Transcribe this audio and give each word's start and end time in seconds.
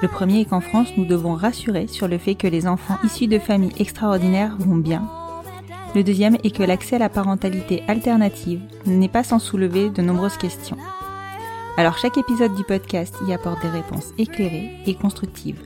Le 0.00 0.08
premier 0.08 0.40
est 0.40 0.44
qu'en 0.44 0.60
France, 0.60 0.88
nous 0.96 1.04
devons 1.04 1.34
rassurer 1.34 1.88
sur 1.88 2.06
le 2.06 2.18
fait 2.18 2.36
que 2.36 2.46
les 2.46 2.66
enfants 2.68 2.98
issus 3.04 3.26
de 3.26 3.38
familles 3.38 3.74
extraordinaires 3.78 4.56
vont 4.58 4.76
bien. 4.76 5.08
Le 5.94 6.04
deuxième 6.04 6.36
est 6.44 6.54
que 6.54 6.62
l'accès 6.62 6.96
à 6.96 7.00
la 7.00 7.08
parentalité 7.08 7.82
alternative 7.88 8.60
n'est 8.86 9.08
pas 9.08 9.24
sans 9.24 9.38
soulever 9.38 9.90
de 9.90 10.02
nombreuses 10.02 10.36
questions. 10.36 10.76
Alors 11.76 11.98
chaque 11.98 12.18
épisode 12.18 12.54
du 12.54 12.64
podcast 12.64 13.16
y 13.26 13.32
apporte 13.32 13.62
des 13.62 13.70
réponses 13.70 14.12
éclairées 14.18 14.70
et 14.86 14.94
constructives. 14.94 15.62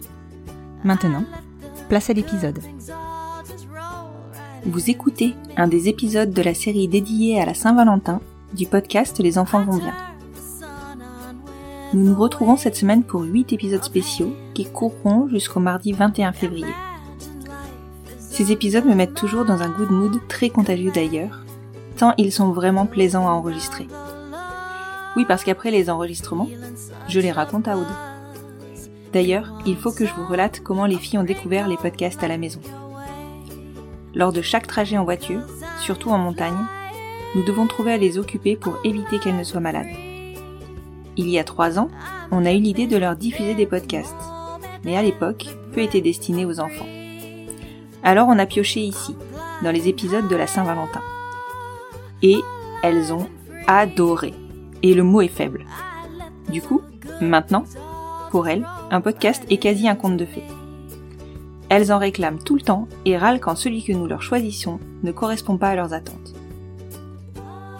Maintenant, 0.84 1.24
place 1.88 2.08
à 2.08 2.12
l'épisode. 2.12 2.60
Vous 4.64 4.90
écoutez 4.90 5.34
un 5.56 5.68
des 5.68 5.88
épisodes 5.88 6.32
de 6.32 6.42
la 6.42 6.54
série 6.54 6.88
dédiée 6.88 7.40
à 7.40 7.46
la 7.46 7.54
Saint-Valentin 7.54 8.20
du 8.54 8.66
podcast 8.66 9.18
Les 9.18 9.38
enfants 9.38 9.64
vont 9.64 9.78
bien. 9.78 10.11
Nous 11.94 12.04
nous 12.04 12.14
retrouvons 12.14 12.56
cette 12.56 12.76
semaine 12.76 13.02
pour 13.02 13.20
8 13.20 13.52
épisodes 13.52 13.84
spéciaux 13.84 14.34
qui 14.54 14.64
courront 14.64 15.28
jusqu'au 15.28 15.60
mardi 15.60 15.92
21 15.92 16.32
février. 16.32 16.72
Ces 18.18 18.50
épisodes 18.50 18.86
me 18.86 18.94
mettent 18.94 19.12
toujours 19.12 19.44
dans 19.44 19.60
un 19.60 19.68
good 19.68 19.90
mood 19.90 20.18
très 20.26 20.48
contagieux 20.48 20.90
d'ailleurs, 20.90 21.44
tant 21.98 22.14
ils 22.16 22.32
sont 22.32 22.50
vraiment 22.52 22.86
plaisants 22.86 23.28
à 23.28 23.32
enregistrer. 23.32 23.88
Oui, 25.16 25.26
parce 25.28 25.44
qu'après 25.44 25.70
les 25.70 25.90
enregistrements, 25.90 26.48
je 27.08 27.20
les 27.20 27.30
raconte 27.30 27.68
à 27.68 27.76
Aude. 27.76 27.84
D'ailleurs, 29.12 29.52
il 29.66 29.76
faut 29.76 29.92
que 29.92 30.06
je 30.06 30.14
vous 30.14 30.24
relate 30.24 30.60
comment 30.60 30.86
les 30.86 30.96
filles 30.96 31.18
ont 31.18 31.24
découvert 31.24 31.68
les 31.68 31.76
podcasts 31.76 32.24
à 32.24 32.28
la 32.28 32.38
maison. 32.38 32.60
Lors 34.14 34.32
de 34.32 34.40
chaque 34.40 34.66
trajet 34.66 34.96
en 34.96 35.04
voiture, 35.04 35.42
surtout 35.78 36.08
en 36.08 36.16
montagne, 36.16 36.56
nous 37.34 37.44
devons 37.44 37.66
trouver 37.66 37.92
à 37.92 37.98
les 37.98 38.16
occuper 38.16 38.56
pour 38.56 38.78
éviter 38.82 39.18
qu'elles 39.18 39.36
ne 39.36 39.44
soient 39.44 39.60
malades. 39.60 40.11
Il 41.16 41.28
y 41.28 41.38
a 41.38 41.44
trois 41.44 41.78
ans, 41.78 41.88
on 42.30 42.46
a 42.46 42.52
eu 42.52 42.58
l'idée 42.58 42.86
de 42.86 42.96
leur 42.96 43.16
diffuser 43.16 43.54
des 43.54 43.66
podcasts, 43.66 44.14
mais 44.84 44.96
à 44.96 45.02
l'époque, 45.02 45.46
peu 45.72 45.80
étaient 45.80 46.00
destinés 46.00 46.46
aux 46.46 46.60
enfants. 46.60 46.86
Alors 48.02 48.28
on 48.28 48.38
a 48.38 48.46
pioché 48.46 48.80
ici, 48.80 49.14
dans 49.62 49.70
les 49.70 49.88
épisodes 49.88 50.28
de 50.28 50.36
la 50.36 50.46
Saint-Valentin. 50.46 51.02
Et 52.22 52.38
elles 52.82 53.12
ont 53.12 53.28
adoré. 53.66 54.34
Et 54.82 54.94
le 54.94 55.02
mot 55.02 55.20
est 55.20 55.28
faible. 55.28 55.66
Du 56.50 56.62
coup, 56.62 56.80
maintenant, 57.20 57.64
pour 58.30 58.48
elles, 58.48 58.66
un 58.90 59.00
podcast 59.00 59.44
est 59.50 59.58
quasi 59.58 59.88
un 59.88 59.94
conte 59.94 60.16
de 60.16 60.24
fées. 60.24 60.44
Elles 61.68 61.92
en 61.92 61.98
réclament 61.98 62.42
tout 62.42 62.54
le 62.54 62.62
temps 62.62 62.88
et 63.04 63.16
râlent 63.16 63.40
quand 63.40 63.56
celui 63.56 63.84
que 63.84 63.92
nous 63.92 64.06
leur 64.06 64.22
choisissons 64.22 64.78
ne 65.02 65.12
correspond 65.12 65.56
pas 65.56 65.68
à 65.68 65.74
leurs 65.76 65.94
attentes. 65.94 66.34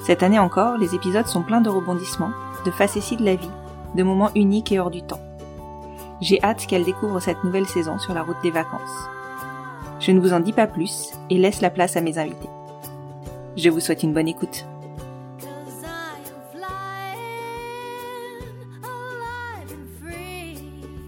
Cette 0.05 0.23
année 0.23 0.39
encore, 0.39 0.79
les 0.79 0.95
épisodes 0.95 1.27
sont 1.27 1.43
pleins 1.43 1.61
de 1.61 1.69
rebondissements, 1.69 2.33
de 2.65 2.71
facéties 2.71 3.17
de 3.17 3.25
la 3.25 3.37
vie, 3.37 3.51
de 3.97 4.03
moments 4.03 4.31
uniques 4.35 4.73
et 4.73 4.79
hors 4.79 4.91
du 4.91 5.03
temps. 5.03 5.21
J'ai 6.21 6.43
hâte 6.43 6.67
qu'elles 6.67 6.85
découvrent 6.85 7.21
cette 7.21 7.43
nouvelle 7.45 7.67
saison 7.67 7.99
sur 7.99 8.15
la 8.15 8.23
route 8.23 8.41
des 8.43 8.51
vacances. 8.51 9.09
Je 10.01 10.13
ne 10.13 10.21
vous 10.21 10.33
en 10.33 10.41
dis 10.41 10.53
pas 10.53 10.67
plus 10.67 11.11
et 11.31 11.39
laisse 11.39 11.61
la 11.61 11.71
place 11.71 11.97
à 11.97 12.01
mes 12.01 12.19
invités. 12.19 12.49
Je 13.57 13.71
vous 13.71 13.81
souhaite 13.81 14.03
une 14.03 14.13
bonne 14.15 14.29
écoute. 14.29 14.65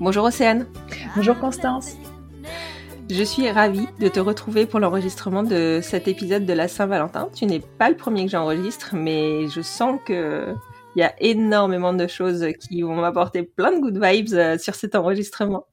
Bonjour 0.00 0.24
Océane, 0.24 0.66
Bonjour 1.16 1.38
Constance. 1.38 1.96
je 3.08 3.22
suis 3.22 3.50
ravie 3.50 3.88
de 4.00 4.08
te 4.08 4.20
retrouver 4.20 4.66
pour 4.66 4.80
l'enregistrement 4.80 5.42
de 5.42 5.80
cet 5.82 6.08
épisode 6.08 6.44
de 6.44 6.52
la 6.52 6.68
Saint-Valentin. 6.68 7.28
Tu 7.34 7.46
n'es 7.46 7.60
pas 7.60 7.88
le 7.88 7.96
premier 7.96 8.24
que 8.24 8.30
j'enregistre, 8.30 8.90
mais 8.94 9.48
je 9.48 9.62
sens 9.62 9.98
que 10.04 10.54
il 10.96 11.00
y 11.00 11.02
a 11.02 11.14
énormément 11.20 11.92
de 11.92 12.06
choses 12.06 12.46
qui 12.60 12.82
vont 12.82 12.96
m'apporter 12.96 13.42
plein 13.42 13.72
de 13.72 13.80
good 13.80 14.02
vibes 14.02 14.34
euh, 14.34 14.58
sur 14.58 14.74
cet 14.74 14.94
enregistrement. 14.94 15.66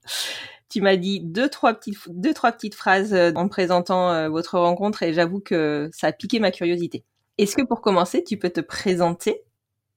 Tu 0.69 0.81
m'as 0.81 0.95
dit 0.95 1.19
deux 1.19 1.49
trois 1.49 1.73
petites 1.73 1.97
deux 2.09 2.33
trois 2.33 2.51
petites 2.51 2.75
phrases 2.75 3.13
euh, 3.13 3.31
en 3.35 3.47
présentant 3.47 4.11
euh, 4.11 4.29
votre 4.29 4.57
rencontre 4.57 5.03
et 5.03 5.13
j'avoue 5.13 5.39
que 5.39 5.89
ça 5.93 6.07
a 6.07 6.11
piqué 6.11 6.39
ma 6.39 6.51
curiosité. 6.51 7.03
Est-ce 7.37 7.55
que 7.55 7.61
pour 7.61 7.81
commencer, 7.81 8.23
tu 8.23 8.37
peux 8.37 8.49
te 8.49 8.61
présenter 8.61 9.41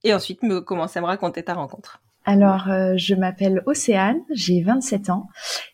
et 0.03 0.13
ensuite 0.13 0.43
me 0.43 0.61
commencer 0.61 0.99
à 0.99 1.03
me 1.03 1.07
raconter 1.07 1.43
ta 1.43 1.55
rencontre? 1.55 2.01
Alors, 2.27 2.69
je 2.97 3.15
m'appelle 3.15 3.63
Océane, 3.67 4.23
j'ai 4.31 4.63
27 4.63 5.11
ans 5.11 5.29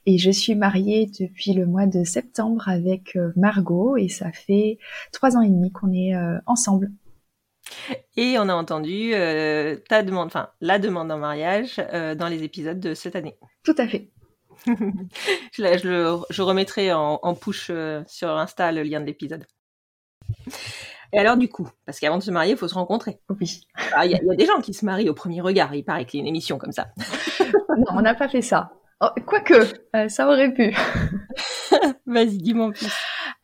et 0.05 0.19
je 0.19 0.33
suis 0.33 0.57
mariée 0.57 1.07
depuis 1.07 1.53
le 1.53 1.65
mois 1.65 1.87
de 1.87 2.03
septembre 2.03 2.69
avec 2.69 3.17
Margot 3.37 3.97
et 3.97 4.09
ça 4.09 4.33
fait 4.33 4.79
trois 5.13 5.37
ans 5.37 5.43
et 5.43 5.49
demi 5.49 5.71
qu'on 5.71 5.93
est 5.93 6.13
ensemble. 6.47 6.91
Et 8.17 8.39
on 8.39 8.49
a 8.49 8.55
entendu 8.55 9.13
euh, 9.15 9.77
ta 9.89 10.03
demande, 10.03 10.27
enfin 10.27 10.51
la 10.61 10.79
demande 10.79 11.11
en 11.13 11.19
mariage 11.19 11.77
euh, 11.93 12.15
dans 12.15 12.29
les 12.29 12.43
épisodes 12.43 12.81
de 12.81 12.95
cette 12.95 13.17
année. 13.17 13.37
Tout 13.65 13.75
à 13.79 13.87
fait. 13.89 14.11
je, 14.67 14.73
je 15.55 15.89
le- 15.89 16.19
je 16.31 16.43
remettrai 16.43 16.93
en, 16.93 17.19
en 17.23 17.35
push 17.35 17.69
euh, 17.71 18.03
sur 18.07 18.29
Insta 18.31 18.73
le 18.73 18.83
lien 18.83 19.01
de 19.01 19.07
l'épisode. 19.07 19.47
Et 21.13 21.19
alors 21.19 21.37
du 21.37 21.49
coup, 21.49 21.69
parce 21.87 21.99
qu'avant 21.99 22.19
de 22.19 22.23
se 22.23 22.31
marier, 22.31 22.53
il 22.53 22.57
faut 22.59 22.69
se 22.69 22.75
rencontrer. 22.75 23.19
Oui. 23.41 23.63
Ah, 23.93 24.07
Il 24.07 24.13
y, 24.13 24.15
a- 24.15 24.21
il 24.23 24.27
y 24.29 24.33
a 24.33 24.37
des 24.37 24.47
gens 24.47 24.61
qui 24.61 24.75
se 24.75 24.85
marient 24.85 25.09
au 25.09 25.15
premier 25.15 25.41
regard, 25.41 25.75
il 25.75 25.85
paraît 25.85 26.05
qu'il 26.05 26.19
y 26.19 26.21
a 26.21 26.25
une 26.25 26.29
émission 26.29 26.59
comme 26.59 26.73
ça. 26.73 26.89
Non, 27.79 27.85
on 27.97 28.03
n'a 28.03 28.15
pas 28.15 28.29
fait 28.29 28.43
ça. 28.43 28.73
Oh, 29.01 29.09
Quoique, 29.25 29.55
ça 30.09 30.27
aurait 30.29 30.53
pu. 30.53 30.77
Vas-y, 32.07 32.37
dis-moi 32.37 32.67
en 32.67 32.71
plus. 32.73 32.93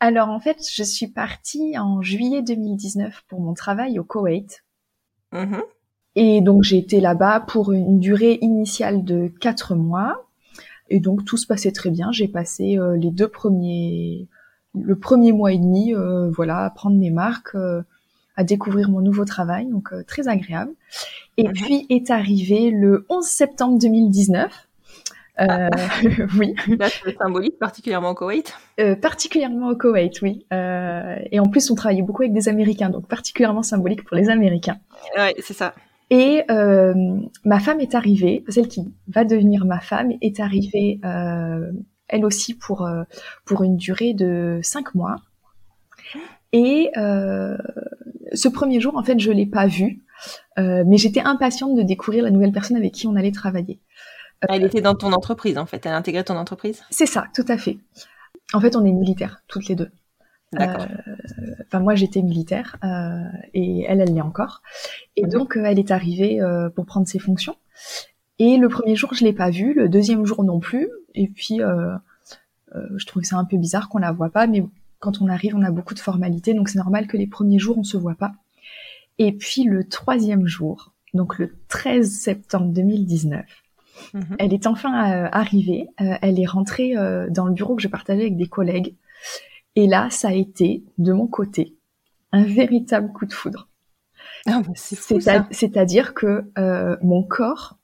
Alors 0.01 0.29
en 0.29 0.41
fait, 0.41 0.59
je 0.71 0.83
suis 0.83 1.07
partie 1.09 1.79
en 1.79 2.03
juillet 2.03 2.43
2019 2.43 3.23
pour 3.29 3.41
mon 3.41 3.55
travail 3.55 3.99
au 3.99 4.05
Koweït. 4.05 4.65
Mhm. 5.33 5.63
Et 6.17 6.41
donc 6.41 6.63
j'ai 6.63 6.79
été 6.79 7.01
là-bas 7.01 7.41
pour 7.41 7.73
une 7.73 7.99
durée 7.99 8.39
initiale 8.43 9.05
de 9.05 9.29
quatre 9.41 9.75
mois. 9.75 10.27
Et 10.89 11.01
donc 11.01 11.25
tout 11.25 11.37
se 11.37 11.47
passait 11.47 11.73
très 11.73 11.91
bien. 11.91 12.13
J'ai 12.13 12.29
passé 12.29 12.79
euh, 12.79 12.97
les 12.97 13.11
deux 13.11 13.29
premiers, 13.29 14.29
le 14.75 14.99
premier 14.99 15.33
mois 15.33 15.53
et 15.53 15.59
demi, 15.59 15.95
euh, 15.95 16.31
voilà, 16.31 16.65
à 16.65 16.71
prendre 16.71 16.97
mes 16.97 17.11
marques, 17.11 17.55
euh, 17.55 17.83
à 18.37 18.45
découvrir 18.45 18.91
mon 18.91 19.01
nouveau 19.01 19.25
travail, 19.25 19.67
donc 19.67 19.93
très 20.07 20.29
agréable. 20.29 20.73
Et 21.39 21.45
Mhm. 21.45 21.53
puis 21.55 21.87
est 21.89 22.11
arrivé 22.11 22.71
le 22.71 23.07
11 23.09 23.27
septembre 23.27 23.79
2019. 23.79 24.66
Euh, 25.41 25.69
oui, 26.39 26.55
Là, 26.79 26.89
c'est 26.89 27.17
symbolique, 27.17 27.59
particulièrement 27.59 28.11
au 28.11 28.15
Koweït. 28.15 28.55
euh, 28.81 28.97
particulièrement 28.97 29.69
au 29.69 29.77
Koweït, 29.77 30.23
oui. 30.23 30.47
Euh, 30.53 31.17
et 31.31 31.41
en 31.41 31.47
plus, 31.47 31.71
on 31.71 31.75
travaillait 31.75 32.03
beaucoup 32.03 32.23
avec 32.23 32.33
des 32.33 32.49
Américains, 32.49 32.89
donc 32.91 33.07
particulièrement 33.07 33.63
symbolique 33.63 34.05
pour 34.05 34.17
les 34.17 34.31
Américains. 34.31 34.79
Ouais, 35.17 35.35
c'est 35.41 35.53
ça. 35.55 35.75
Et 36.11 36.45
euh, 36.51 36.95
ma 37.45 37.59
femme 37.59 37.81
est 37.81 37.95
arrivée, 37.95 38.45
celle 38.49 38.69
qui 38.69 38.81
va 39.09 39.25
devenir 39.25 39.65
ma 39.65 39.81
femme 39.81 40.13
est 40.23 40.39
arrivée, 40.41 41.01
euh, 41.05 41.73
elle 42.09 42.25
aussi 42.25 42.55
pour 42.55 42.87
euh, 42.87 43.03
pour 43.45 43.65
une 43.65 43.77
durée 43.77 44.15
de 44.15 44.61
cinq 44.63 44.95
mois. 44.95 45.17
Et 46.53 46.91
euh, 46.97 47.57
ce 48.33 48.49
premier 48.49 48.81
jour, 48.81 48.97
en 48.97 49.03
fait, 49.03 49.19
je 49.19 49.33
l'ai 49.33 49.47
pas 49.47 49.67
vu, 49.67 50.05
euh, 50.59 50.85
mais 50.87 50.97
j'étais 50.97 51.21
impatiente 51.21 51.77
de 51.77 51.83
découvrir 51.83 52.23
la 52.25 52.31
nouvelle 52.31 52.53
personne 52.53 52.77
avec 52.77 52.93
qui 52.93 53.07
on 53.09 53.17
allait 53.17 53.33
travailler. 53.33 53.81
Elle 54.49 54.65
était 54.65 54.81
dans 54.81 54.95
ton 54.95 55.13
entreprise, 55.13 55.59
en 55.59 55.67
fait. 55.67 55.85
Elle 55.87 55.93
a 55.93 55.97
intégré 55.97 56.23
ton 56.25 56.37
entreprise? 56.37 56.83
C'est 56.91 57.07
ça, 57.07 57.27
tout 57.35 57.45
à 57.49 57.59
fait. 57.59 57.79
En 58.53 58.61
fait, 58.61 58.77
on 58.77 58.85
est 58.85 58.93
militaires, 58.93 59.43
toutes 59.49 59.67
les 59.69 59.75
deux. 59.75 59.91
D'accord. 60.53 60.87
Euh, 61.09 61.13
Enfin, 61.67 61.81
moi, 61.81 61.95
j'étais 61.97 62.23
militaire 62.23 62.77
euh, 62.85 63.23
et 63.53 63.83
elle, 63.89 64.01
elle 64.01 64.15
l'est 64.15 64.21
encore. 64.21 64.63
Et 65.17 65.25
Mhm. 65.25 65.31
donc, 65.31 65.57
euh, 65.57 65.65
elle 65.65 65.79
est 65.81 65.91
arrivée 65.91 66.41
euh, 66.41 66.71
pour 66.71 66.87
prendre 66.87 67.09
ses 67.09 67.19
fonctions. 67.19 67.57
Et 68.39 68.57
le 68.57 68.69
premier 68.69 68.95
jour, 68.95 69.13
je 69.15 69.25
l'ai 69.25 69.33
pas 69.33 69.51
vue, 69.51 69.75
le 69.75 69.89
deuxième 69.89 70.25
jour 70.25 70.45
non 70.45 70.61
plus. 70.61 70.89
Et 71.15 71.27
puis, 71.29 71.61
euh, 71.63 71.97
euh, 72.77 72.87
je 72.97 73.07
trouvais 73.07 73.25
ça 73.25 73.37
un 73.37 73.45
peu 73.45 73.57
bizarre 73.57 73.89
qu'on 73.89 73.99
la 73.99 74.13
voit 74.13 74.31
pas, 74.31 74.47
mais 74.47 74.65
quand 75.01 75.21
on 75.21 75.29
arrive, 75.29 75.57
on 75.57 75.63
a 75.63 75.71
beaucoup 75.73 75.95
de 75.95 75.99
formalités, 75.99 76.55
donc 76.55 76.69
c'est 76.69 76.79
normal 76.79 77.07
que 77.09 77.17
les 77.17 77.27
premiers 77.27 77.59
jours, 77.59 77.79
on 77.79 77.85
se 77.85 77.97
voit 77.97 78.15
pas. 78.15 78.33
Et 79.19 79.33
puis 79.33 79.65
le 79.65 79.89
troisième 79.89 80.47
jour, 80.47 80.93
donc 81.15 81.39
le 81.39 81.57
13 81.69 82.11
septembre 82.11 82.73
2019, 82.73 83.45
Mhm. 84.15 84.37
elle 84.39 84.53
est 84.53 84.67
enfin 84.67 85.13
euh, 85.13 85.29
arrivée. 85.33 85.89
Euh, 86.01 86.15
elle 86.23 86.41
est 86.41 86.47
rentrée 86.47 86.97
euh, 86.97 87.29
dans 87.31 87.47
le 87.47 87.53
bureau 87.53 87.77
que 87.77 87.83
je 87.83 87.89
partageais 87.89 88.23
avec 88.23 88.37
des 88.37 88.49
collègues. 88.49 88.95
Et 89.75 89.87
là, 89.87 90.09
ça 90.11 90.29
a 90.29 90.33
été, 90.33 90.85
de 90.99 91.13
mon 91.13 91.27
côté, 91.27 91.75
un 92.33 92.45
véritable 92.45 93.13
coup 93.13 93.27
de 93.27 93.33
foudre. 93.33 93.69
Ah, 94.47 94.63
bah. 94.67 94.73
C'est-à-dire 95.51 96.15
que 96.15 96.45
mon 97.03 97.23
corps 97.23 97.77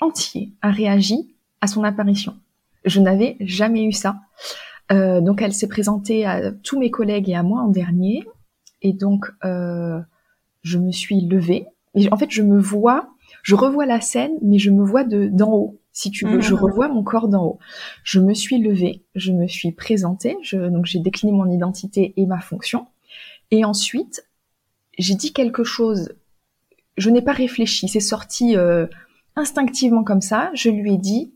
entier 0.00 0.52
a 0.60 0.70
réagi 0.70 1.34
à 1.60 1.66
son 1.66 1.84
apparition. 1.84 2.36
Je 2.84 3.00
n'avais 3.00 3.36
jamais 3.40 3.84
eu 3.84 3.92
ça. 3.92 4.20
Euh, 4.90 5.20
donc 5.20 5.40
elle 5.40 5.54
s'est 5.54 5.68
présentée 5.68 6.26
à 6.26 6.50
tous 6.50 6.78
mes 6.78 6.90
collègues 6.90 7.30
et 7.30 7.34
à 7.34 7.42
moi 7.42 7.62
en 7.62 7.68
dernier. 7.68 8.26
Et 8.82 8.92
donc 8.92 9.30
euh, 9.44 10.00
je 10.62 10.78
me 10.78 10.92
suis 10.92 11.20
levée. 11.20 11.66
Et 11.94 12.12
en 12.12 12.16
fait, 12.16 12.30
je 12.30 12.42
me 12.42 12.58
vois, 12.58 13.10
je 13.42 13.54
revois 13.56 13.86
la 13.86 14.00
scène, 14.00 14.38
mais 14.40 14.58
je 14.58 14.70
me 14.70 14.84
vois 14.84 15.04
de 15.04 15.28
d'en 15.28 15.52
haut. 15.52 15.78
Si 15.92 16.10
tu 16.10 16.26
veux, 16.26 16.40
je 16.40 16.54
revois 16.54 16.88
mon 16.88 17.02
corps 17.02 17.28
d'en 17.28 17.44
haut. 17.44 17.58
Je 18.02 18.18
me 18.18 18.32
suis 18.32 18.56
levée, 18.58 19.02
je 19.14 19.30
me 19.30 19.46
suis 19.46 19.72
présentée, 19.72 20.38
je, 20.40 20.56
donc 20.56 20.86
j'ai 20.86 21.00
décliné 21.00 21.32
mon 21.32 21.50
identité 21.50 22.14
et 22.16 22.24
ma 22.24 22.40
fonction. 22.40 22.86
Et 23.50 23.66
ensuite, 23.66 24.26
j'ai 24.98 25.14
dit 25.14 25.34
quelque 25.34 25.64
chose. 25.64 26.14
Je 26.96 27.10
n'ai 27.10 27.20
pas 27.20 27.32
réfléchi, 27.32 27.88
c'est 27.88 28.00
sorti 28.00 28.56
euh, 28.56 28.86
instinctivement 29.36 30.02
comme 30.02 30.22
ça. 30.22 30.50
Je 30.54 30.70
lui 30.70 30.94
ai 30.94 30.98
dit 30.98 31.34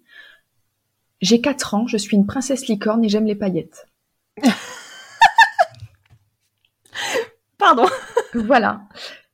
J'ai 1.20 1.42
4 1.42 1.74
ans, 1.74 1.86
je 1.86 1.98
suis 1.98 2.16
une 2.16 2.26
princesse 2.26 2.66
licorne 2.66 3.04
et 3.04 3.10
j'aime 3.10 3.26
les 3.26 3.34
paillettes. 3.34 3.88
Pardon. 7.58 7.86
voilà. 8.34 8.82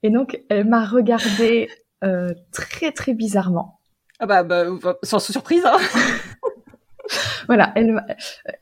Et 0.02 0.10
donc, 0.10 0.40
elle 0.48 0.66
m'a 0.66 0.84
regardée 0.84 1.68
euh, 2.02 2.34
très 2.52 2.92
très 2.92 3.14
bizarrement. 3.14 3.80
Ah 4.18 4.26
bah, 4.26 4.42
bah, 4.44 4.64
bah, 4.82 4.98
sans 5.02 5.18
surprise, 5.18 5.64
hein. 5.66 5.78
Voilà, 7.48 7.72
elle, 7.74 8.00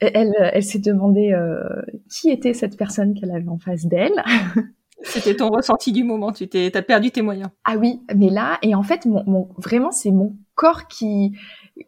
elle, 0.01 0.33
elle 0.39 0.65
s'est 0.65 0.79
demandé 0.79 1.33
euh, 1.33 1.63
qui 2.11 2.31
était 2.31 2.55
cette 2.55 2.77
personne 2.77 3.15
qu'elle 3.15 3.31
avait 3.31 3.49
en 3.49 3.59
face 3.59 3.85
d'elle. 3.87 4.25
C'était 5.03 5.37
ton 5.37 5.49
ressenti 5.51 5.93
du 5.93 6.05
moment. 6.05 6.33
Tu 6.33 6.49
t'es, 6.49 6.71
t'as 6.71 6.83
perdu 6.83 7.11
tes 7.11 7.23
moyens. 7.23 7.51
Ah 7.65 7.77
oui, 7.77 8.01
mais 8.15 8.29
là, 8.31 8.59
et 8.63 8.75
en 8.75 8.83
fait, 8.83 9.07
mon, 9.07 9.25
mon, 9.25 9.49
vraiment, 9.59 9.93
c'est 9.93 10.11
mon 10.11 10.37
corps 10.55 10.89
qui, 10.89 11.37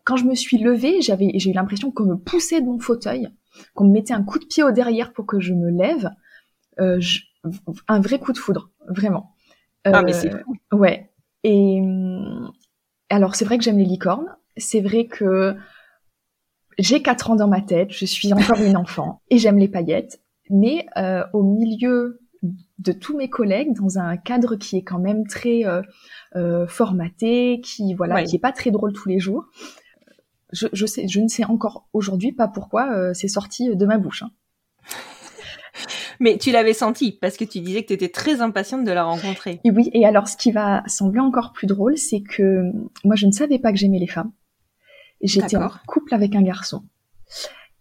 quand 0.04 0.16
je 0.16 0.24
me 0.24 0.34
suis 0.34 0.58
levée, 0.58 1.00
j'avais, 1.02 1.30
j'ai 1.34 1.50
eu 1.50 1.52
l'impression 1.54 1.90
qu'on 1.90 2.04
me 2.04 2.16
poussait 2.16 2.60
de 2.60 2.66
mon 2.66 2.78
fauteuil, 2.78 3.28
qu'on 3.74 3.84
me 3.84 3.92
mettait 3.92 4.14
un 4.14 4.22
coup 4.22 4.38
de 4.38 4.44
pied 4.46 4.62
au 4.62 4.70
derrière 4.70 5.12
pour 5.12 5.26
que 5.26 5.40
je 5.40 5.52
me 5.54 5.70
lève. 5.70 6.10
Euh, 6.80 7.00
je- 7.00 7.20
un 7.88 8.00
vrai 8.00 8.18
coup 8.18 8.32
de 8.32 8.38
foudre, 8.38 8.70
vraiment. 8.88 9.34
Ah, 9.84 10.02
mais 10.02 10.12
Euh, 10.12 10.14
c'est 10.20 10.30
fou. 10.30 10.56
Ouais. 10.72 11.10
Et 11.44 11.80
hum, 11.80 12.50
alors, 13.10 13.34
c'est 13.34 13.44
vrai 13.44 13.58
que 13.58 13.64
j'aime 13.64 13.78
les 13.78 13.84
licornes. 13.84 14.26
C'est 14.56 14.80
vrai 14.80 15.06
que 15.06 15.56
j'ai 16.78 17.02
quatre 17.02 17.30
ans 17.30 17.36
dans 17.36 17.48
ma 17.48 17.60
tête. 17.60 17.90
Je 17.92 18.04
suis 18.06 18.32
encore 18.32 18.60
une 18.60 18.76
enfant 18.76 19.20
et 19.30 19.38
j'aime 19.38 19.58
les 19.58 19.68
paillettes. 19.68 20.20
Mais 20.50 20.86
euh, 20.96 21.24
au 21.32 21.42
milieu 21.42 22.20
de 22.78 22.92
tous 22.92 23.16
mes 23.16 23.30
collègues, 23.30 23.72
dans 23.74 23.98
un 23.98 24.16
cadre 24.16 24.56
qui 24.56 24.76
est 24.76 24.82
quand 24.82 24.98
même 24.98 25.26
très 25.26 25.64
euh, 25.64 25.82
euh, 26.36 26.66
formaté, 26.66 27.60
qui 27.62 27.94
voilà, 27.94 28.16
Ouais. 28.16 28.24
qui 28.24 28.36
est 28.36 28.40
pas 28.40 28.52
très 28.52 28.70
drôle 28.70 28.92
tous 28.92 29.08
les 29.08 29.20
jours. 29.20 29.44
Je, 30.52 30.66
je 30.72 30.84
sais, 30.84 31.06
je 31.08 31.20
ne 31.20 31.28
sais 31.28 31.44
encore 31.44 31.88
aujourd'hui 31.92 32.32
pas 32.32 32.48
pourquoi 32.48 32.92
euh, 32.92 33.14
c'est 33.14 33.28
sorti 33.28 33.74
de 33.76 33.86
ma 33.86 33.96
bouche. 33.98 34.22
hein. 34.24 34.30
Mais 36.22 36.38
tu 36.38 36.52
l'avais 36.52 36.72
senti 36.72 37.10
parce 37.10 37.36
que 37.36 37.42
tu 37.42 37.58
disais 37.58 37.82
que 37.82 37.88
tu 37.88 37.94
étais 37.94 38.08
très 38.08 38.40
impatiente 38.40 38.84
de 38.84 38.92
la 38.92 39.02
rencontrer. 39.02 39.60
Et 39.64 39.72
oui, 39.72 39.90
et 39.92 40.06
alors 40.06 40.28
ce 40.28 40.36
qui 40.36 40.52
va 40.52 40.84
sembler 40.86 41.18
encore 41.18 41.52
plus 41.52 41.66
drôle, 41.66 41.98
c'est 41.98 42.20
que 42.20 42.70
moi 43.02 43.16
je 43.16 43.26
ne 43.26 43.32
savais 43.32 43.58
pas 43.58 43.72
que 43.72 43.78
j'aimais 43.78 43.98
les 43.98 44.06
femmes. 44.06 44.30
J'étais 45.20 45.56
en 45.56 45.68
couple 45.88 46.14
avec 46.14 46.36
un 46.36 46.42
garçon. 46.42 46.84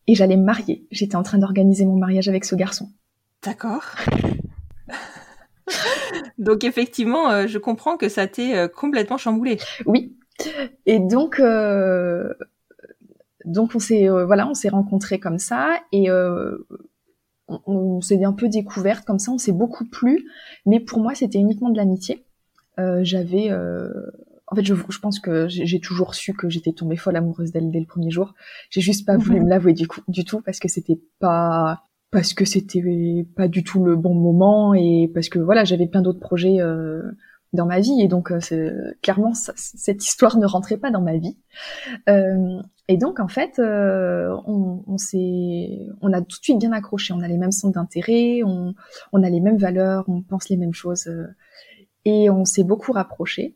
Et 0.08 0.16
j'allais 0.16 0.38
me 0.38 0.44
marier. 0.44 0.88
J'étais 0.90 1.16
en 1.16 1.22
train 1.22 1.38
d'organiser 1.38 1.86
mon 1.86 1.98
mariage 1.98 2.30
avec 2.30 2.44
ce 2.44 2.56
garçon. 2.56 2.90
D'accord. 3.44 3.84
Donc 6.40 6.64
effectivement, 6.64 7.30
euh, 7.30 7.46
je 7.46 7.60
comprends 7.60 7.96
que 7.96 8.10
ça 8.10 8.26
t'ait 8.26 8.58
euh, 8.58 8.68
complètement 8.68 9.20
chamboulé. 9.20 9.60
Oui. 9.86 10.18
Et 10.88 10.98
donc, 10.98 11.40
euh, 11.40 12.34
donc 13.46 13.76
on 13.76 13.80
s'est 13.80 14.10
euh, 14.10 14.26
voilà, 14.26 14.48
on 14.48 14.56
s'est 14.56 14.70
rencontrés 14.70 15.20
comme 15.20 15.38
ça 15.38 15.80
et 15.92 16.10
euh, 16.10 16.58
on, 17.65 17.74
on 17.74 18.01
s'est 18.01 18.24
un 18.24 18.33
peu 18.33 18.48
découvertes 18.50 19.06
comme 19.06 19.19
ça. 19.19 19.31
On 19.31 19.38
s'est 19.38 19.51
beaucoup 19.51 19.86
plu, 19.86 20.25
mais 20.65 20.80
pour 20.80 21.00
moi 21.00 21.13
c'était 21.15 21.39
uniquement 21.39 21.69
de 21.69 21.77
l'amitié. 21.77 22.25
Euh, 22.80 23.01
J'avais, 23.03 23.51
euh, 23.51 23.89
en 24.48 24.56
fait, 24.56 24.63
je, 24.65 24.74
je 24.89 25.00
pense 25.00 25.19
que 25.19 25.48
j'ai 25.48 25.80
toujours 25.80 26.15
su 26.15 26.33
que 26.33 26.50
j'étais 26.50 26.71
tombée 26.74 26.95
folle 26.98 27.15
amoureuse 27.15 27.51
d'elle 27.51 27.69
dès 27.71 27.80
le 27.80 27.86
premier 27.86 28.12
jour. 28.12 28.33
J'ai 28.69 28.81
juste 28.81 29.06
pas 29.06 29.18
voulu 29.18 29.38
Mhm. 29.39 29.45
me 29.45 29.50
l'avouer 29.50 29.74
du, 29.74 29.88
coup- 29.88 30.01
du 30.07 30.24
tout 30.25 30.42
parce 30.42 30.59
que 30.59 30.68
c'était 30.68 31.00
pas 31.19 31.83
parce 32.12 32.33
que 32.33 32.44
c'était 32.44 33.25
pas 33.38 33.48
du 33.48 33.63
tout 33.63 33.86
le 33.86 33.95
bon 33.95 34.13
moment 34.13 34.74
et 34.74 35.09
parce 35.13 35.30
que 35.30 35.39
voilà 35.39 35.63
j'avais 35.63 35.88
plein 35.88 36.01
d'autres 36.01 36.19
projets 36.19 36.59
euh, 36.59 37.01
dans 37.53 37.65
ma 37.65 37.80
vie 37.80 38.01
et 38.01 38.07
donc 38.07 38.31
euh, 38.31 38.94
clairement 39.01 39.33
cette 39.33 40.03
histoire 40.03 40.38
ne 40.38 40.45
rentrait 40.45 40.77
pas 40.77 40.92
dans 40.92 41.01
ma 41.01 41.18
vie. 41.18 41.38
Euh, 42.09 42.62
et 42.88 42.98
donc 42.98 43.19
en 43.19 43.27
fait 43.27 43.59
euh, 43.59 44.36
on, 44.45 44.83
on 44.88 44.98
s'est 44.98 45.88
on 46.01 46.13
a 46.13 46.21
tout 46.21 46.39
de 46.39 46.44
suite 46.44 46.59
bien 46.59 46.71
accroché. 46.71 47.13
On 47.13 47.21
a 47.21 47.27
les 47.27 47.38
mêmes 47.38 47.51
centres 47.51 47.75
d'intérêt 47.75 48.42
on, 48.44 48.74
on 49.12 49.24
a 49.24 49.30
les 49.30 49.42
mêmes 49.42 49.57
valeurs 49.57 50.06
on 50.07 50.21
pense 50.21 50.50
les 50.50 50.57
mêmes 50.57 50.74
choses 50.74 51.07
euh, 51.07 51.27
et 52.06 52.30
on 52.30 52.45
s'est 52.45 52.63
beaucoup 52.63 52.94
rapprochés. 52.94 53.56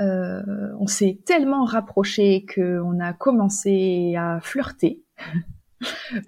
Euh, 0.00 0.42
on 0.80 0.86
s'est 0.86 1.20
tellement 1.24 1.64
rapprochés 1.64 2.44
que 2.44 2.80
on 2.80 2.98
a 2.98 3.12
commencé 3.12 4.14
à 4.18 4.40
flirter 4.40 5.02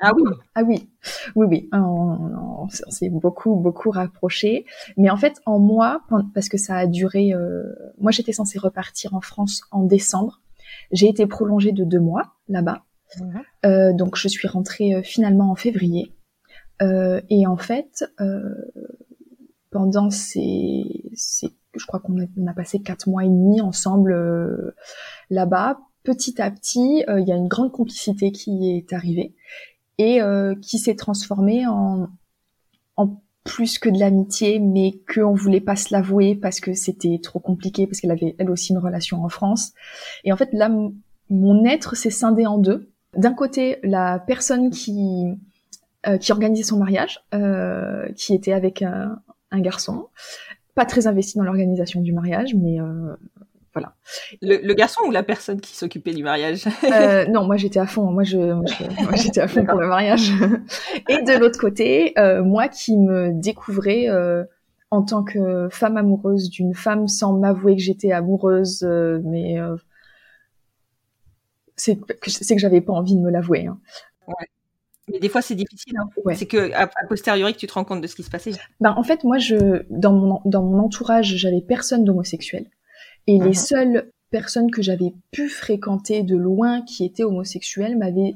Ah 0.00 0.12
oui. 0.16 0.22
ah 0.54 0.62
oui, 0.62 0.88
oui, 1.36 1.46
oui, 1.48 1.68
on, 1.72 1.78
on- 1.78 2.64
on 2.64 2.68
s'est 2.90 3.10
beaucoup, 3.10 3.56
beaucoup 3.56 3.90
rapprochés. 3.90 4.64
Mais 4.96 5.10
en 5.10 5.16
fait, 5.16 5.40
en 5.46 5.58
moi, 5.58 6.02
parce 6.34 6.48
que 6.48 6.56
ça 6.56 6.76
a 6.76 6.86
duré, 6.86 7.32
euh, 7.34 7.62
moi 7.98 8.10
j'étais 8.10 8.32
censée 8.32 8.58
repartir 8.58 9.14
en 9.14 9.20
France 9.20 9.62
en 9.70 9.82
décembre. 9.84 10.40
J'ai 10.92 11.08
été 11.08 11.26
prolongée 11.26 11.72
de 11.72 11.84
deux 11.84 12.00
mois 12.00 12.34
là-bas. 12.48 12.82
Euh, 13.66 13.92
donc 13.92 14.16
je 14.16 14.28
suis 14.28 14.48
rentrée 14.48 14.94
euh, 14.94 15.02
finalement 15.02 15.50
en 15.50 15.54
février. 15.54 16.12
Et 17.30 17.46
en 17.46 17.56
fait, 17.56 18.04
pendant 19.70 20.10
ces, 20.10 20.84
ces- 21.14 21.54
je 21.76 21.86
crois 21.86 22.00
qu'on 22.00 22.20
a, 22.20 22.24
on 22.38 22.46
a 22.46 22.52
passé 22.54 22.80
quatre 22.82 23.08
mois 23.08 23.24
et 23.24 23.28
demi 23.28 23.60
ensemble 23.60 24.74
là-bas. 25.30 25.78
Petit 26.04 26.42
à 26.42 26.50
petit, 26.50 27.02
euh, 27.08 27.18
il 27.18 27.26
y 27.26 27.32
a 27.32 27.36
une 27.36 27.48
grande 27.48 27.72
complicité 27.72 28.30
qui 28.30 28.76
est 28.76 28.92
arrivée 28.92 29.34
et 29.96 30.20
euh, 30.20 30.54
qui 30.60 30.78
s'est 30.78 30.96
transformée 30.96 31.66
en, 31.66 32.08
plus 33.44 33.78
que 33.78 33.90
de 33.90 33.98
l'amitié, 33.98 34.58
mais 34.58 34.92
qu'on 35.14 35.34
voulait 35.34 35.60
pas 35.60 35.76
se 35.76 35.92
l'avouer 35.92 36.34
parce 36.34 36.60
que 36.60 36.72
c'était 36.72 37.20
trop 37.22 37.40
compliqué, 37.40 37.86
parce 37.86 38.00
qu'elle 38.00 38.10
avait 38.10 38.34
elle 38.38 38.50
aussi 38.50 38.72
une 38.72 38.78
relation 38.78 39.22
en 39.22 39.28
France. 39.28 39.72
Et 40.24 40.32
en 40.32 40.36
fait, 40.38 40.48
là, 40.54 40.70
mon 41.28 41.64
être 41.66 41.94
s'est 41.94 42.08
scindé 42.08 42.46
en 42.46 42.56
deux. 42.56 42.90
D'un 43.14 43.34
côté, 43.34 43.80
la 43.82 44.18
personne 44.18 44.70
qui 44.70 45.26
euh, 46.08 46.16
qui 46.16 46.32
organisait 46.32 46.62
son 46.62 46.78
mariage, 46.78 47.22
qui 48.16 48.32
était 48.32 48.54
avec 48.54 48.80
un, 48.80 49.20
garçon, 49.52 50.08
pas 50.74 50.86
très 50.86 51.06
investi 51.06 51.36
dans 51.36 51.44
l'organisation 51.44 52.00
du 52.00 52.14
mariage, 52.14 52.54
mais 52.54 52.78
voilà. 53.74 53.94
Le, 54.40 54.58
le 54.62 54.74
garçon 54.74 55.02
ou 55.06 55.10
la 55.10 55.22
personne 55.24 55.60
qui 55.60 55.74
s'occupait 55.76 56.12
du 56.14 56.22
mariage? 56.22 56.64
Euh, 56.84 57.26
non, 57.26 57.44
moi 57.44 57.56
j'étais 57.56 57.80
à 57.80 57.86
fond. 57.86 58.10
Moi, 58.12 58.22
je, 58.22 58.38
j'étais 59.16 59.40
à 59.40 59.48
fond 59.48 59.64
pour 59.64 59.80
le 59.80 59.88
mariage. 59.88 60.30
Et 61.08 61.22
de 61.22 61.38
l'autre 61.38 61.58
côté, 61.58 62.12
euh, 62.18 62.42
moi 62.44 62.68
qui 62.68 62.96
me 62.96 63.32
découvrais 63.32 64.08
euh, 64.08 64.44
en 64.90 65.02
tant 65.02 65.24
que 65.24 65.68
femme 65.70 65.96
amoureuse 65.96 66.50
d'une 66.50 66.72
femme 66.74 67.08
sans 67.08 67.32
m'avouer 67.32 67.74
que 67.74 67.82
j'étais 67.82 68.12
amoureuse, 68.12 68.84
euh, 68.84 69.20
mais 69.24 69.58
euh, 69.60 69.76
c'est 71.76 71.96
que 71.96 72.30
c'est 72.30 72.54
que 72.54 72.60
j'avais 72.60 72.80
pas 72.80 72.92
envie 72.92 73.16
de 73.16 73.20
me 73.20 73.30
l'avouer. 73.30 73.66
hein. 73.66 73.78
Mais 75.12 75.18
des 75.18 75.28
fois, 75.28 75.42
c'est 75.42 75.54
difficile. 75.54 75.94
Hein. 75.98 76.08
Ouais. 76.24 76.34
C'est 76.34 76.46
que 76.46 76.72
a 76.72 76.88
posteriori 77.08 77.52
que 77.52 77.58
tu 77.58 77.66
te 77.66 77.74
rends 77.74 77.84
compte 77.84 78.00
de 78.00 78.06
ce 78.06 78.14
qui 78.14 78.22
se 78.22 78.30
passait. 78.30 78.52
Ben, 78.80 78.94
en 78.96 79.02
fait, 79.02 79.22
moi, 79.22 79.36
je, 79.36 79.82
dans 79.90 80.12
mon, 80.14 80.40
dans 80.46 80.62
mon 80.62 80.78
entourage, 80.78 81.36
j'avais 81.36 81.60
personne 81.60 82.04
d'homosexuel. 82.04 82.66
Et 83.26 83.38
les 83.38 83.54
seules 83.54 84.10
personnes 84.30 84.70
que 84.70 84.82
j'avais 84.82 85.12
pu 85.30 85.48
fréquenter 85.48 86.22
de 86.22 86.36
loin 86.36 86.82
qui 86.82 87.04
étaient 87.04 87.24
homosexuelles 87.24 87.96
m'avaient 87.96 88.34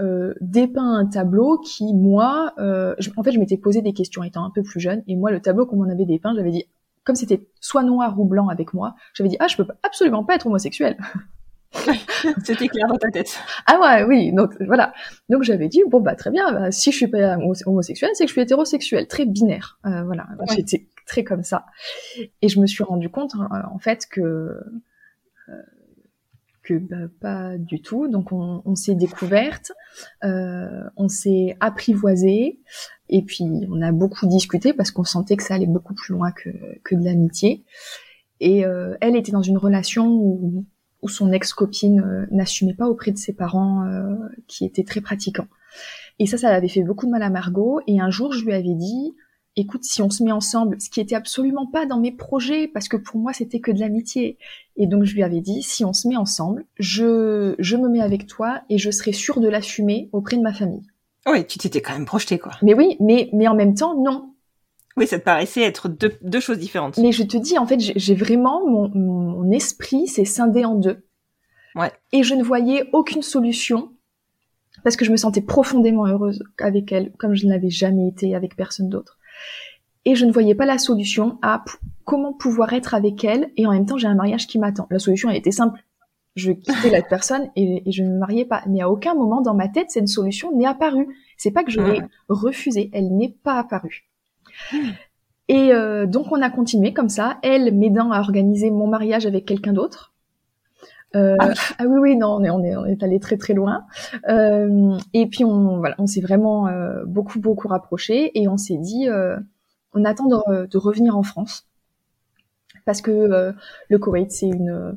euh, 0.00 0.32
dépeint 0.40 0.94
un 0.98 1.06
tableau 1.06 1.58
qui, 1.58 1.92
moi, 1.94 2.54
euh, 2.58 2.94
je- 2.98 3.10
en 3.16 3.22
fait, 3.22 3.32
je 3.32 3.38
m'étais 3.38 3.58
posé 3.58 3.82
des 3.82 3.92
questions 3.92 4.22
étant 4.24 4.44
un 4.44 4.50
peu 4.50 4.62
plus 4.62 4.80
jeune. 4.80 5.02
Et 5.06 5.16
moi, 5.16 5.30
le 5.30 5.40
tableau 5.40 5.66
qu'on 5.66 5.76
m'en 5.76 5.90
avait 5.90 6.06
dépeint, 6.06 6.34
j'avais 6.34 6.50
dit, 6.50 6.64
comme 7.04 7.14
c'était 7.14 7.46
soit 7.60 7.82
noir 7.82 8.18
ou 8.18 8.24
blanc 8.24 8.48
avec 8.48 8.72
moi, 8.74 8.94
j'avais 9.14 9.28
dit, 9.28 9.36
ah, 9.38 9.48
je 9.48 9.56
peux 9.56 9.66
absolument 9.82 10.24
pas 10.24 10.34
être 10.36 10.46
homosexuel. 10.46 10.96
C'était 12.44 12.68
clair 12.68 12.86
dans 12.88 12.96
ta 12.98 13.10
tête. 13.10 13.38
Ah 13.66 13.78
ouais, 13.80 14.04
oui, 14.04 14.32
donc 14.32 14.54
voilà. 14.60 14.92
Donc 15.28 15.42
j'avais 15.42 15.68
dit 15.68 15.82
bon 15.88 16.00
bah 16.00 16.14
très 16.14 16.30
bien, 16.30 16.52
bah, 16.52 16.70
si 16.70 16.90
je 16.92 16.96
suis 16.96 17.06
pas 17.06 17.36
homo- 17.36 17.54
homosexuel, 17.66 18.10
c'est 18.14 18.24
que 18.24 18.28
je 18.28 18.32
suis 18.34 18.42
hétérosexuel, 18.42 19.06
très 19.08 19.24
binaire. 19.24 19.78
Euh, 19.86 20.02
voilà, 20.04 20.26
Ouais. 20.38 20.46
j'étais 20.54 20.86
très 21.06 21.24
comme 21.24 21.42
ça. 21.42 21.66
Et 22.40 22.48
je 22.48 22.60
me 22.60 22.66
suis 22.66 22.84
rendu 22.84 23.08
compte 23.08 23.34
euh, 23.34 23.56
en 23.70 23.78
fait 23.78 24.06
que 24.10 24.20
euh, 24.20 25.62
que 26.62 26.74
bah, 26.74 27.08
pas 27.20 27.58
du 27.58 27.82
tout. 27.82 28.08
Donc 28.08 28.32
on, 28.32 28.62
on 28.64 28.74
s'est 28.74 28.94
découverte, 28.94 29.72
euh, 30.24 30.84
on 30.96 31.08
s'est 31.08 31.56
apprivoisé, 31.60 32.60
et 33.08 33.22
puis 33.22 33.44
on 33.70 33.82
a 33.82 33.92
beaucoup 33.92 34.26
discuté 34.26 34.72
parce 34.72 34.90
qu'on 34.90 35.04
sentait 35.04 35.36
que 35.36 35.42
ça 35.42 35.54
allait 35.54 35.66
beaucoup 35.66 35.94
plus 35.94 36.12
loin 36.14 36.32
que 36.32 36.50
que 36.84 36.94
de 36.94 37.04
l'amitié. 37.04 37.64
Et 38.40 38.64
euh, 38.64 38.96
elle 39.00 39.16
était 39.16 39.32
dans 39.32 39.42
une 39.42 39.58
relation 39.58 40.08
où 40.08 40.66
où 41.02 41.08
son 41.08 41.32
ex-copine 41.32 42.00
euh, 42.00 42.26
n'assumait 42.30 42.74
pas 42.74 42.88
auprès 42.88 43.10
de 43.10 43.18
ses 43.18 43.32
parents 43.32 43.84
euh, 43.84 44.14
qui 44.46 44.64
étaient 44.64 44.84
très 44.84 45.00
pratiquants. 45.00 45.48
Et 46.18 46.26
ça, 46.26 46.38
ça 46.38 46.50
avait 46.50 46.68
fait 46.68 46.84
beaucoup 46.84 47.06
de 47.06 47.10
mal 47.10 47.22
à 47.22 47.30
Margot. 47.30 47.80
Et 47.88 48.00
un 48.00 48.10
jour, 48.10 48.32
je 48.32 48.44
lui 48.44 48.52
avais 48.52 48.74
dit, 48.74 49.14
écoute, 49.56 49.84
si 49.84 50.02
on 50.02 50.10
se 50.10 50.22
met 50.22 50.32
ensemble, 50.32 50.80
ce 50.80 50.88
qui 50.90 51.00
était 51.00 51.14
absolument 51.14 51.66
pas 51.66 51.86
dans 51.86 51.98
mes 51.98 52.12
projets, 52.12 52.68
parce 52.68 52.88
que 52.88 52.96
pour 52.96 53.20
moi, 53.20 53.32
c'était 53.32 53.60
que 53.60 53.70
de 53.70 53.80
l'amitié. 53.80 54.38
Et 54.76 54.86
donc, 54.86 55.04
je 55.04 55.14
lui 55.14 55.22
avais 55.22 55.40
dit, 55.40 55.62
si 55.62 55.84
on 55.84 55.92
se 55.92 56.08
met 56.08 56.16
ensemble, 56.16 56.64
je, 56.78 57.54
je 57.58 57.76
me 57.76 57.88
mets 57.88 58.00
avec 58.00 58.26
toi 58.26 58.62
et 58.68 58.78
je 58.78 58.90
serai 58.90 59.12
sûre 59.12 59.40
de 59.40 59.48
l'assumer 59.48 60.08
auprès 60.12 60.36
de 60.36 60.42
ma 60.42 60.52
famille. 60.52 60.86
Ouais, 61.26 61.46
tu 61.46 61.58
t'étais 61.58 61.82
quand 61.82 61.92
même 61.92 62.06
projeté, 62.06 62.38
quoi. 62.38 62.52
Mais 62.62 62.74
oui, 62.74 62.96
mais, 63.00 63.28
mais 63.32 63.46
en 63.46 63.54
même 63.54 63.74
temps, 63.74 64.00
non. 64.00 64.30
Oui, 64.96 65.06
ça 65.06 65.18
te 65.18 65.24
paraissait 65.24 65.62
être 65.62 65.88
deux, 65.88 66.12
deux 66.22 66.40
choses 66.40 66.58
différentes. 66.58 66.98
Mais 66.98 67.12
je 67.12 67.22
te 67.22 67.36
dis, 67.36 67.58
en 67.58 67.66
fait, 67.66 67.80
j'ai 67.80 67.92
j'ai 67.96 68.14
vraiment 68.14 68.66
mon, 68.66 68.88
mon 68.88 69.50
esprit 69.50 70.06
s'est 70.06 70.24
scindé 70.24 70.64
en 70.64 70.74
deux. 70.74 71.04
Ouais. 71.74 71.92
Et 72.12 72.22
je 72.22 72.34
ne 72.34 72.42
voyais 72.42 72.90
aucune 72.92 73.22
solution 73.22 73.92
parce 74.84 74.96
que 74.96 75.04
je 75.04 75.12
me 75.12 75.16
sentais 75.16 75.40
profondément 75.40 76.06
heureuse 76.06 76.42
avec 76.58 76.92
elle, 76.92 77.12
comme 77.12 77.34
je 77.34 77.46
ne 77.46 77.52
l'avais 77.52 77.70
jamais 77.70 78.08
été 78.08 78.34
avec 78.34 78.56
personne 78.56 78.88
d'autre. 78.88 79.18
Et 80.04 80.14
je 80.14 80.26
ne 80.26 80.32
voyais 80.32 80.54
pas 80.54 80.66
la 80.66 80.78
solution 80.78 81.38
à 81.42 81.64
comment 82.04 82.32
pouvoir 82.32 82.72
être 82.72 82.94
avec 82.94 83.24
elle 83.24 83.50
et 83.56 83.66
en 83.66 83.72
même 83.72 83.86
temps 83.86 83.98
j'ai 83.98 84.08
un 84.08 84.14
mariage 84.14 84.46
qui 84.46 84.58
m'attend. 84.58 84.86
La 84.90 84.98
solution 84.98 85.30
elle 85.30 85.36
était 85.36 85.52
simple. 85.52 85.80
Je 86.34 86.52
quittais 86.52 86.90
la 86.90 87.02
personne 87.08 87.50
et, 87.54 87.88
et 87.88 87.92
je 87.92 88.02
ne 88.02 88.10
me 88.10 88.18
mariais 88.18 88.44
pas. 88.44 88.62
Mais 88.66 88.82
à 88.82 88.90
aucun 88.90 89.14
moment 89.14 89.40
dans 89.40 89.54
ma 89.54 89.68
tête 89.68 89.90
cette 89.90 90.08
solution 90.08 90.56
n'est 90.56 90.66
apparue. 90.66 91.08
C'est 91.36 91.52
pas 91.52 91.62
que 91.62 91.70
je 91.70 91.80
l'ai 91.80 92.00
refusée, 92.28 92.90
elle 92.92 93.14
n'est 93.16 93.36
pas 93.42 93.58
apparue. 93.58 94.08
Et 95.48 95.72
euh, 95.72 96.06
donc 96.06 96.32
on 96.32 96.40
a 96.40 96.50
continué 96.50 96.92
comme 96.92 97.08
ça, 97.08 97.38
elle 97.42 97.74
m'aidant 97.74 98.10
à 98.10 98.20
organiser 98.20 98.70
mon 98.70 98.86
mariage 98.86 99.26
avec 99.26 99.44
quelqu'un 99.44 99.72
d'autre. 99.72 100.11
Euh, 101.14 101.36
Ah 101.38 101.48
oui. 101.48 101.54
ah 101.78 101.84
oui 101.86 101.98
oui 102.00 102.16
non 102.16 102.28
on 102.36 102.44
est 102.44 102.50
on 102.50 102.62
est 102.64 102.76
on 102.76 102.84
est 102.86 103.02
allé 103.02 103.20
très 103.20 103.36
très 103.36 103.54
loin. 103.54 103.84
Euh, 104.28 104.96
et 105.12 105.26
puis 105.26 105.44
on 105.44 105.78
voilà 105.78 105.94
on 105.98 106.06
s'est 106.06 106.20
vraiment 106.22 106.68
euh, 106.68 107.04
beaucoup 107.06 107.40
beaucoup 107.40 107.68
rapprochés 107.68 108.30
et 108.40 108.48
on 108.48 108.56
s'est 108.56 108.78
dit 108.78 109.08
euh, 109.08 109.36
on 109.94 110.04
attend 110.04 110.26
de, 110.26 110.66
de 110.66 110.78
revenir 110.78 111.16
en 111.16 111.22
France 111.22 111.66
parce 112.86 113.00
que 113.02 113.10
euh, 113.10 113.52
le 113.88 113.98
Koweït 113.98 114.30
c'est 114.32 114.46
une 114.48 114.70
euh, 114.70 114.92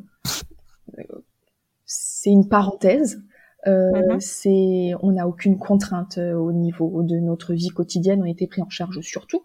c'est 1.86 2.32
une 2.32 2.48
parenthèse. 2.48 3.22
Euh, 3.68 3.92
Mhm. 4.14 4.20
c'est 4.20 4.92
on 5.02 5.14
n'a 5.14 5.28
aucune 5.28 5.58
contrainte 5.58 6.20
au 6.20 6.52
niveau 6.52 7.02
de 7.02 7.16
notre 7.18 7.56
vie 7.56 7.70
quotidienne 7.70 8.22
on 8.22 8.26
était 8.26 8.46
pris 8.46 8.62
en 8.62 8.70
charge 8.70 9.00
surtout 9.02 9.42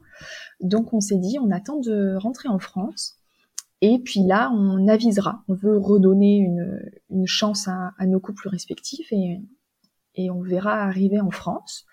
donc 0.60 0.92
on 0.92 1.00
s'est 1.00 1.16
dit 1.16 1.38
on 1.40 1.50
attend 1.50 1.78
de 1.80 2.16
rentrer 2.16 2.50
en 2.50 2.58
France 2.58 3.16
et 3.80 3.98
puis 3.98 4.20
là 4.26 4.50
on 4.54 4.88
avisera 4.88 5.42
on 5.48 5.54
veut 5.54 5.78
redonner 5.78 6.36
une, 6.36 6.80
une 7.10 7.26
chance 7.26 7.68
à, 7.68 7.92
à 7.98 8.06
nos 8.06 8.20
couples 8.20 8.48
respectifs 8.48 9.12
et, 9.12 9.40
et 10.14 10.30
on 10.30 10.40
verra 10.40 10.82
arriver 10.84 11.20
en 11.20 11.30
France 11.30 11.86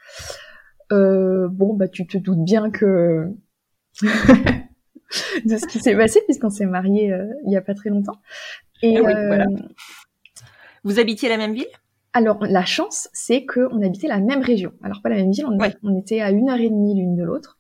euh, 0.92 1.48
bon 1.50 1.74
bah 1.74 1.88
tu 1.88 2.06
te 2.08 2.18
doutes 2.18 2.44
bien 2.44 2.70
que 2.72 3.32
de 4.02 5.58
ce 5.58 5.68
qui 5.68 5.80
s'est 5.80 5.96
passé 5.96 6.22
puisqu'on 6.26 6.50
s'est 6.50 6.66
mariés 6.66 7.12
euh, 7.14 7.26
il 7.46 7.52
y 7.52 7.58
a 7.58 7.62
pas 7.62 7.74
très 7.74 7.90
longtemps 7.90 8.20
et 8.84 9.00
oui, 9.02 9.12
euh, 9.14 9.28
voilà. 9.28 9.46
Vous 10.84 11.00
habitiez 11.00 11.30
la 11.30 11.38
même 11.38 11.54
ville? 11.54 11.66
Alors, 12.14 12.38
la 12.46 12.64
chance, 12.64 13.10
c'est 13.12 13.46
qu'on 13.46 13.82
habitait 13.82 14.08
la 14.08 14.20
même 14.20 14.42
région. 14.42 14.72
Alors, 14.84 15.02
pas 15.02 15.10
la 15.10 15.16
même 15.16 15.32
ville, 15.32 15.46
on, 15.48 15.58
Ouais. 15.58 15.76
on 15.84 15.98
était 15.98 16.22
à 16.22 16.30
une 16.32 16.50
heure 16.50 16.60
et 16.60 16.70
demie 16.70 16.96
l'une 16.96 17.16
de 17.16 17.24
l'autre. 17.24 17.57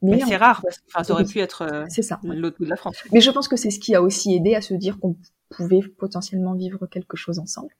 Mais, 0.00 0.16
Mais 0.16 0.20
c'est 0.26 0.36
rare, 0.36 0.62
parce 0.62 0.78
que 0.78 0.82
enfin, 0.88 1.02
ça 1.04 1.12
aurait 1.12 1.24
pu 1.24 1.40
être 1.40 1.62
euh, 1.62 1.84
l'autre 2.22 2.56
bout 2.58 2.64
de 2.64 2.70
la 2.70 2.76
France. 2.76 2.96
Mais 3.12 3.20
je 3.20 3.30
pense 3.30 3.48
que 3.48 3.56
c'est 3.56 3.70
ce 3.70 3.80
qui 3.80 3.94
a 3.94 4.02
aussi 4.02 4.34
aidé 4.34 4.54
à 4.54 4.60
se 4.60 4.74
dire 4.74 4.98
qu'on 5.00 5.16
pouvait 5.50 5.80
potentiellement 5.80 6.54
vivre 6.54 6.86
quelque 6.86 7.16
chose 7.16 7.38
ensemble. 7.40 7.74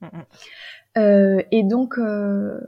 Mm, 0.00 0.06
mm. 0.06 0.24
Euh, 0.98 1.42
et 1.52 1.62
donc, 1.62 1.98
euh, 1.98 2.58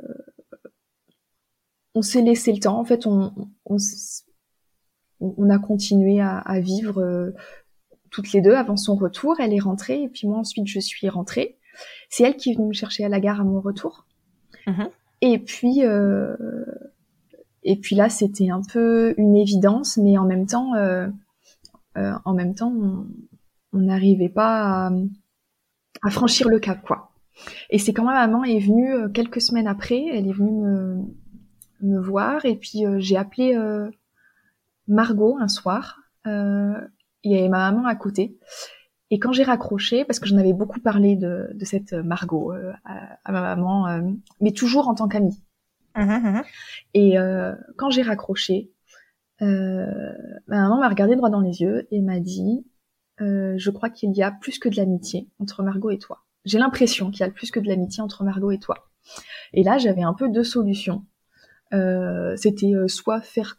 on 1.94 2.02
s'est 2.02 2.22
laissé 2.22 2.52
le 2.52 2.60
temps. 2.60 2.78
En 2.78 2.84
fait, 2.84 3.06
on, 3.06 3.32
on, 3.66 3.76
s- 3.76 4.24
on 5.20 5.50
a 5.50 5.58
continué 5.58 6.20
à, 6.20 6.38
à 6.38 6.60
vivre 6.60 7.32
toutes 8.10 8.32
les 8.32 8.40
deux 8.40 8.54
avant 8.54 8.76
son 8.76 8.94
retour. 8.94 9.40
Elle 9.40 9.52
est 9.52 9.60
rentrée 9.60 10.02
et 10.02 10.08
puis 10.08 10.26
moi 10.28 10.38
ensuite 10.38 10.66
je 10.68 10.80
suis 10.80 11.08
rentrée. 11.08 11.58
C'est 12.08 12.22
elle 12.24 12.36
qui 12.36 12.50
est 12.52 12.54
venue 12.54 12.68
me 12.68 12.72
chercher 12.72 13.04
à 13.04 13.08
la 13.08 13.18
gare 13.20 13.40
à 13.40 13.44
mon 13.44 13.60
retour. 13.60 14.06
Mhm. 14.66 14.88
Et 15.20 15.38
puis, 15.38 15.84
euh, 15.84 16.36
et 17.64 17.76
puis 17.76 17.97
là, 17.97 18.09
c'était 18.09 18.50
un 18.50 18.62
peu 18.62 19.14
une 19.18 19.37
évidence, 19.37 19.97
mais 19.97 20.18
en 20.18 20.25
même 20.26 20.47
temps, 20.47 20.75
euh, 20.75 21.09
euh, 21.99 22.12
en 22.25 22.35
même 22.35 22.54
temps, 22.54 22.73
on- 22.73 23.06
n'arrivait 23.76 24.28
pas 24.28 24.87
à, 24.87 24.92
à 26.02 26.11
franchir 26.11 26.49
le 26.49 26.59
cap, 26.61 26.80
quoi. 26.83 27.11
Et 27.71 27.78
c'est 27.78 27.92
quand 27.92 28.04
ma 28.04 28.14
maman 28.14 28.44
est 28.44 28.61
venue 28.61 28.94
euh, 28.94 29.09
quelques 29.09 29.40
semaines 29.40 29.66
après, 29.66 30.04
elle 30.12 30.28
est 30.28 30.33
venue 30.33 30.52
me, 30.52 31.02
me 31.83 32.00
voir, 32.00 32.44
et 32.47 32.56
puis 32.56 32.87
euh, 32.87 32.99
j'ai 33.00 33.16
appelé 33.16 33.54
euh, 33.56 33.90
Margot 34.88 35.37
un 35.40 35.49
soir. 35.49 36.00
Il 36.26 37.33
y 37.33 37.38
avait 37.38 37.49
ma 37.49 37.71
maman 37.71 37.87
à 37.87 37.97
côté. 37.97 38.38
Et 39.11 39.18
quand 39.18 39.33
j'ai 39.33 39.44
raccroché, 39.44 40.04
parce 40.04 40.18
que 40.18 40.26
j'en 40.26 40.37
avais 40.38 40.52
beaucoup 40.52 40.80
parlé 40.80 41.16
de, 41.16 41.50
de 41.54 41.64
cette 41.64 41.92
Margot 41.92 42.52
à, 42.85 43.33
ma 43.33 43.40
maman, 43.40 44.02
mais 44.40 44.52
toujours 44.52 44.88
en 44.88 44.94
tant 44.94 45.09
qu'amie. 45.09 45.38
Mhm, 45.96 46.22
mhm. 46.22 46.42
Et 46.94 47.18
euh, 47.18 47.54
quand 47.76 47.90
j'ai 47.90 48.02
raccroché, 48.02 48.70
euh, 49.42 50.12
ma 50.46 50.62
maman 50.62 50.78
m'a 50.78 50.88
regardé 50.88 51.16
droit 51.16 51.30
dans 51.30 51.40
les 51.40 51.60
yeux 51.60 51.86
et 51.90 52.00
m'a 52.00 52.20
dit 52.20 52.66
euh, 53.20 53.54
Je 53.56 53.70
crois 53.70 53.90
qu'il 53.90 54.12
y 54.12 54.22
a 54.22 54.30
plus 54.30 54.58
que 54.58 54.68
de 54.68 54.76
l'amitié 54.76 55.28
entre 55.38 55.62
Margot 55.62 55.90
et 55.90 55.98
toi. 55.98 56.24
J'ai 56.44 56.58
l'impression 56.58 57.10
qu'il 57.10 57.20
y 57.20 57.28
a 57.28 57.30
plus 57.30 57.50
que 57.50 57.60
de 57.60 57.68
l'amitié 57.68 58.02
entre 58.02 58.24
Margot 58.24 58.50
et 58.50 58.58
toi. 58.58 58.88
Et 59.52 59.62
là, 59.62 59.78
j'avais 59.78 60.02
un 60.02 60.14
peu 60.14 60.28
deux 60.30 60.44
solutions. 60.44 61.04
Euh, 61.72 62.36
C'était 62.36 62.74
euh, 62.74 62.88
soit 62.88 63.20
faire 63.20 63.58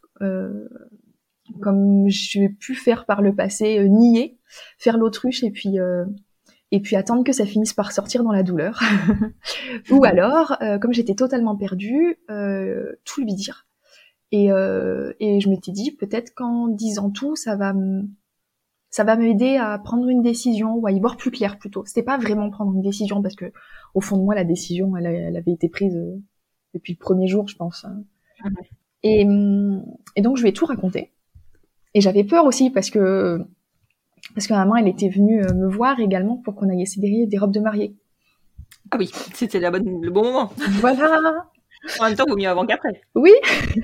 comme 1.61 2.05
j'ai 2.07 2.49
pu 2.49 2.73
faire 2.73 3.05
par 3.05 3.21
le 3.21 3.35
passé, 3.35 3.87
nier, 3.87 4.39
faire 4.79 4.97
l'autruche 4.97 5.43
et 5.43 5.51
puis 5.51 5.77
et 6.75 6.81
puis 6.81 6.97
attendre 6.97 7.23
que 7.23 7.31
ça 7.31 7.45
finisse 7.45 7.71
par 7.71 7.93
sortir 7.93 8.21
dans 8.21 8.33
la 8.33 8.43
douleur. 8.43 8.81
Ou 9.91 10.03
alors, 10.03 10.57
euh, 10.61 10.77
comme 10.77 10.91
j'étais 10.91 11.15
totalement 11.15 11.55
perdue, 11.55 12.17
euh, 12.29 12.91
tout 13.05 13.21
lui 13.21 13.33
dire. 13.33 13.65
Et, 14.33 14.51
euh, 14.51 15.13
et 15.21 15.39
je 15.39 15.49
m'étais 15.49 15.71
dit, 15.71 15.95
peut-être 15.95 16.33
qu'en 16.35 16.67
disant 16.67 17.11
tout, 17.11 17.37
ça 17.37 17.55
va 17.55 17.73
ça 18.89 19.05
va 19.05 19.15
m'aider 19.15 19.55
à 19.55 19.77
prendre 19.77 20.09
une 20.09 20.21
décision 20.21 20.75
ou 20.75 20.85
à 20.85 20.91
y 20.91 20.99
voir 20.99 21.15
plus 21.15 21.31
clair 21.31 21.57
plutôt. 21.57 21.85
C'était 21.85 22.03
pas 22.03 22.17
vraiment 22.17 22.49
prendre 22.49 22.73
une 22.73 22.81
décision 22.81 23.21
parce 23.21 23.35
que 23.35 23.53
au 23.93 24.01
fond 24.01 24.17
de 24.17 24.23
moi, 24.23 24.35
la 24.35 24.43
décision, 24.43 24.97
elle, 24.97 25.05
elle 25.05 25.37
avait 25.37 25.53
été 25.53 25.69
prise 25.69 25.97
depuis 26.73 26.93
le 26.93 26.99
premier 26.99 27.27
jour, 27.27 27.47
je 27.47 27.55
pense. 27.55 27.85
Mhm. 28.43 28.53
Et, 29.03 29.25
hum, 29.25 29.85
et 30.17 30.21
donc 30.21 30.35
je 30.35 30.41
lui 30.41 30.49
ai 30.49 30.53
tout 30.53 30.65
raconté. 30.65 31.13
Et 31.93 32.01
j'avais 32.01 32.25
peur 32.25 32.45
aussi 32.45 32.69
parce 32.69 32.89
que 32.89 33.45
parce 34.33 34.47
que 34.47 34.53
ma 34.53 34.59
maman, 34.59 34.77
elle 34.77 34.87
était 34.87 35.09
venue 35.09 35.43
euh, 35.43 35.53
me 35.53 35.67
voir 35.69 35.99
également 35.99 36.37
pour 36.37 36.55
qu'on 36.55 36.69
aille 36.69 36.81
essayer 36.81 37.27
des 37.27 37.37
robes 37.37 37.53
de 37.53 37.59
mariée. 37.59 37.95
Ah 38.91 38.97
oui, 38.99 39.11
c'était 39.33 39.59
la 39.59 39.71
bonne, 39.71 40.01
le 40.01 40.11
bon 40.11 40.23
moment. 40.23 40.51
Voilà. 40.79 41.47
En 41.99 42.05
même 42.05 42.15
temps, 42.15 42.25
vaut 42.27 42.35
mieux 42.37 42.47
avant 42.49 42.65
qu'après. 42.65 43.01
Oui. 43.15 43.31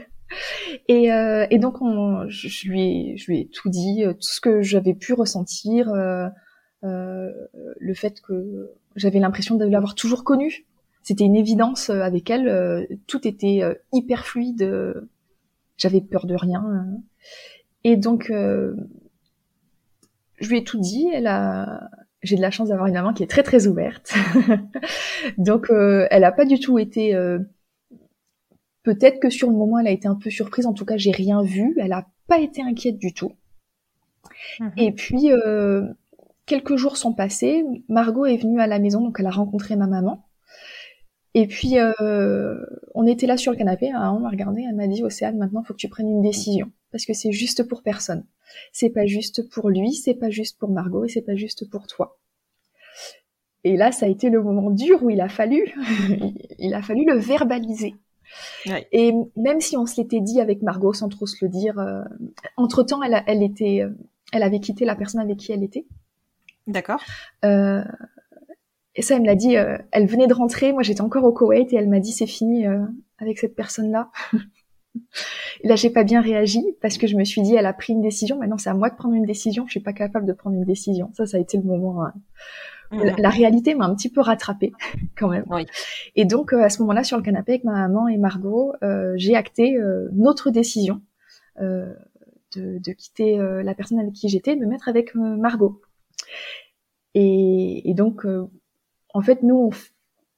Et, 0.87 1.11
euh, 1.11 1.45
et 1.49 1.59
donc, 1.59 1.81
on, 1.81 2.25
je, 2.29 2.47
je 2.47 2.69
lui 2.69 2.81
ai, 2.81 3.17
je 3.17 3.25
lui 3.29 3.41
ai 3.41 3.47
tout 3.49 3.69
dit, 3.69 4.05
euh, 4.05 4.13
tout 4.13 4.21
ce 4.21 4.39
que 4.39 4.61
j'avais 4.61 4.93
pu 4.93 5.11
ressentir, 5.11 5.89
euh, 5.89 6.27
euh, 6.85 7.29
le 7.77 7.93
fait 7.93 8.21
que 8.21 8.71
j'avais 8.95 9.19
l'impression 9.19 9.55
de 9.55 9.65
l'avoir 9.65 9.93
toujours 9.93 10.23
connu, 10.23 10.65
c'était 11.03 11.25
une 11.25 11.35
évidence 11.35 11.89
euh, 11.89 11.99
avec 12.01 12.29
elle. 12.29 12.47
euh, 12.47 12.85
tout 13.07 13.27
était 13.27 13.61
hyper 13.91 14.25
fluide. 14.25 15.03
J'avais 15.77 15.99
peur 15.99 16.25
de 16.25 16.35
rien. 16.35 16.63
Et 17.83 17.97
donc, 17.97 18.29
euh, 18.29 18.73
je 20.41 20.49
lui 20.49 20.57
ai 20.57 20.63
tout 20.63 20.79
dit. 20.79 21.07
Elle 21.13 21.27
a, 21.27 21.89
j'ai 22.21 22.35
de 22.35 22.41
la 22.41 22.51
chance 22.51 22.69
d'avoir 22.69 22.87
une 22.87 22.93
maman 22.93 23.13
qui 23.13 23.23
est 23.23 23.27
très 23.27 23.43
très 23.43 23.67
ouverte. 23.67 24.13
donc, 25.37 25.69
euh, 25.69 26.07
elle 26.11 26.23
a 26.23 26.31
pas 26.31 26.45
du 26.45 26.59
tout 26.59 26.77
été. 26.79 27.15
euh, 27.15 27.39
Peut-être 28.83 29.19
que 29.19 29.29
sur 29.29 29.49
le 29.49 29.55
moment, 29.55 29.77
elle 29.79 29.87
a 29.87 29.91
été 29.91 30.07
un 30.07 30.15
peu 30.15 30.29
surprise. 30.31 30.65
En 30.65 30.73
tout 30.73 30.85
cas, 30.85 30.97
j'ai 30.97 31.11
rien 31.11 31.43
vu. 31.43 31.75
Elle 31.79 31.93
a 31.93 32.07
pas 32.27 32.39
été 32.39 32.63
inquiète 32.63 32.97
du 32.97 33.13
tout. 33.13 33.33
Mhm. 34.59 34.71
Et 34.77 34.91
puis, 34.91 35.31
euh, 35.31 35.87
quelques 36.47 36.77
jours 36.77 36.97
sont 36.97 37.13
passés. 37.13 37.63
Margot 37.89 38.25
est 38.25 38.37
venue 38.37 38.59
à 38.59 38.65
la 38.67 38.79
maison, 38.79 39.01
donc 39.01 39.17
elle 39.19 39.27
a 39.27 39.31
rencontré 39.31 39.75
ma 39.75 39.85
maman. 39.87 40.25
Et 41.33 41.47
puis, 41.47 41.79
euh, 41.79 42.55
on 42.93 43.07
était 43.07 43.27
là 43.27 43.37
sur 43.37 43.51
le 43.51 43.57
canapé. 43.57 43.89
hein, 43.91 44.13
on 44.15 44.19
m'a 44.19 44.29
regardé. 44.29 44.65
Elle 44.67 44.75
m'a 44.75 44.87
dit, 44.87 45.03
Océane, 45.03 45.37
maintenant, 45.37 45.61
il 45.63 45.67
faut 45.67 45.73
que 45.73 45.79
tu 45.79 45.89
prennes 45.89 46.09
une 46.09 46.21
décision. 46.21 46.71
Parce 46.91 47.05
que 47.05 47.13
c'est 47.13 47.31
juste 47.31 47.63
pour 47.63 47.83
personne. 47.83 48.25
C'est 48.73 48.89
pas 48.89 49.05
juste 49.05 49.49
pour 49.49 49.69
lui, 49.69 49.93
c'est 49.93 50.13
pas 50.13 50.29
juste 50.29 50.59
pour 50.59 50.69
Margot 50.69 51.05
et 51.05 51.09
c'est 51.09 51.21
pas 51.21 51.35
juste 51.35 51.69
pour 51.69 51.87
toi. 51.87 52.17
Et 53.63 53.77
là, 53.77 53.91
ça 53.91 54.07
a 54.07 54.09
été 54.09 54.29
le 54.29 54.41
moment 54.41 54.71
dur 54.71 55.03
où 55.03 55.09
il 55.09 55.21
a 55.21 55.29
fallu, 55.29 55.73
il 56.59 56.73
a 56.73 56.81
fallu 56.81 57.05
le 57.05 57.17
verbaliser. 57.17 57.95
Ouais. 58.65 58.87
Et 58.91 59.13
même 59.35 59.61
si 59.61 59.77
on 59.77 59.85
se 59.85 60.01
l'était 60.01 60.21
dit 60.21 60.41
avec 60.41 60.61
Margot 60.61 60.93
sans 60.93 61.09
trop 61.09 61.27
se 61.27 61.43
le 61.45 61.49
dire, 61.49 61.77
euh, 61.79 62.03
entre 62.57 62.83
temps, 62.83 63.03
elle, 63.03 63.23
elle 63.27 63.43
était, 63.43 63.83
euh, 63.83 63.91
elle 64.33 64.43
avait 64.43 64.59
quitté 64.59 64.85
la 64.85 64.95
personne 64.95 65.21
avec 65.21 65.37
qui 65.37 65.51
elle 65.51 65.63
était. 65.63 65.85
D'accord. 66.67 67.01
Euh, 67.45 67.83
et 68.95 69.01
ça, 69.01 69.15
elle 69.15 69.21
me 69.21 69.27
l'a 69.27 69.35
dit. 69.35 69.57
euh, 69.57 69.77
elle 69.91 70.05
venait 70.07 70.27
de 70.27 70.33
rentrer. 70.33 70.73
Moi, 70.73 70.83
j'étais 70.83 71.01
encore 71.01 71.23
au 71.23 71.31
Koweït 71.31 71.71
et 71.73 71.75
elle 71.75 71.89
m'a 71.89 71.99
dit 71.99 72.11
c'est 72.11 72.27
fini 72.27 72.67
euh, 72.67 72.79
avec 73.19 73.39
cette 73.39 73.55
personne-là. 73.55 74.11
et 75.63 75.67
là, 75.67 75.75
j'ai 75.75 75.89
pas 75.89 76.03
bien 76.03 76.21
réagi 76.21 76.63
parce 76.81 76.97
que 76.97 77.07
je 77.07 77.15
me 77.15 77.23
suis 77.23 77.41
dit 77.41 77.55
elle 77.55 77.65
a 77.65 77.73
pris 77.73 77.93
une 77.93 78.01
décision. 78.01 78.37
Maintenant, 78.37 78.57
c'est 78.57 78.69
à 78.69 78.73
moi 78.73 78.89
de 78.89 78.95
prendre 78.95 79.15
une 79.15 79.25
décision. 79.25 79.65
Je 79.67 79.71
suis 79.71 79.79
pas 79.79 79.93
capable 79.93 80.25
de 80.25 80.33
prendre 80.33 80.55
une 80.55 80.65
décision. 80.65 81.09
Ça, 81.13 81.25
ça 81.25 81.37
a 81.37 81.39
été 81.39 81.57
le 81.57 81.63
moment. 81.63 82.03
hein. 82.05 82.13
La, 82.91 83.15
la 83.17 83.29
réalité 83.29 83.73
m'a 83.73 83.85
un 83.85 83.95
petit 83.95 84.09
peu 84.09 84.19
rattrapée 84.19 84.73
quand 85.17 85.29
même. 85.29 85.45
Oui. 85.49 85.65
Et 86.17 86.25
donc, 86.25 86.51
euh, 86.53 86.61
à 86.61 86.69
ce 86.69 86.81
moment-là, 86.81 87.05
sur 87.05 87.15
le 87.15 87.23
canapé 87.23 87.53
avec 87.53 87.63
ma 87.63 87.71
maman 87.87 88.09
et 88.09 88.17
Margot, 88.17 88.73
euh, 88.83 89.13
j'ai 89.15 89.33
acté 89.35 89.77
euh, 89.77 90.09
notre 90.11 90.49
décision 90.49 91.01
euh, 91.61 91.93
de, 92.57 92.79
de 92.79 92.91
quitter 92.91 93.39
euh, 93.39 93.63
la 93.63 93.73
personne 93.75 93.97
avec 93.97 94.11
qui 94.11 94.27
j'étais, 94.27 94.57
de 94.57 94.59
me 94.59 94.65
mettre 94.67 94.89
avec 94.89 95.15
Margot. 95.15 95.79
Et, 97.13 97.89
et 97.89 97.93
donc, 97.93 98.25
euh, 98.25 98.47
en 99.13 99.21
fait, 99.21 99.43
nous, 99.43 99.71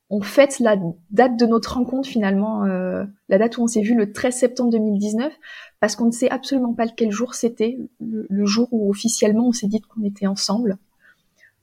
on, 0.10 0.22
fête 0.22 0.60
la 0.60 0.78
date 1.10 1.38
de 1.38 1.46
notre 1.46 1.74
rencontre 1.76 2.08
finalement, 2.08 2.66
euh, 2.66 3.04
la 3.30 3.38
date 3.40 3.58
où 3.58 3.64
on 3.64 3.68
s'est 3.68 3.82
vu 3.82 3.96
le 3.96 4.12
13 4.14 4.36
septembre 4.36 4.72
2019, 4.72 5.34
parce 5.80 5.96
qu'on 5.96 6.06
ne 6.06 6.12
sait 6.12 6.30
absolument 6.30 6.74
pas 6.74 6.88
quel 6.88 7.12
jour 7.12 7.34
c'était, 7.34 7.78
le, 8.00 8.28
le 8.30 8.46
jour 8.46 8.68
où 8.72 8.90
officiellement 8.90 9.48
on 9.48 9.52
s'est 9.52 9.68
dit 9.68 9.82
qu'on 9.82 10.04
était 10.04 10.28
ensemble. 10.28 10.78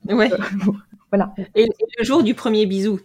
Ouais. 0.09 0.31
Voilà. 1.12 1.35
Et, 1.57 1.64
et 1.64 1.69
le 1.99 2.05
jour 2.05 2.23
du 2.23 2.35
premier 2.35 2.67
bisou? 2.67 3.00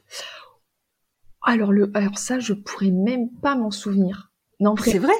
Alors, 1.42 1.72
le, 1.72 1.90
alors 1.96 2.20
ça, 2.20 2.38
je 2.40 2.54
pourrais 2.54 2.92
même 2.92 3.30
pas 3.42 3.56
m'en 3.56 3.72
souvenir. 3.72 4.32
Non, 4.60 4.76
C'est 4.78 5.00
vrai? 5.00 5.14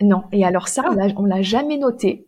Non. 0.00 0.24
Et 0.32 0.44
alors 0.44 0.66
ça, 0.68 0.82
Ah. 0.86 0.94
on 1.16 1.24
l'a- 1.24 1.42
jamais 1.42 1.78
noté. 1.78 2.26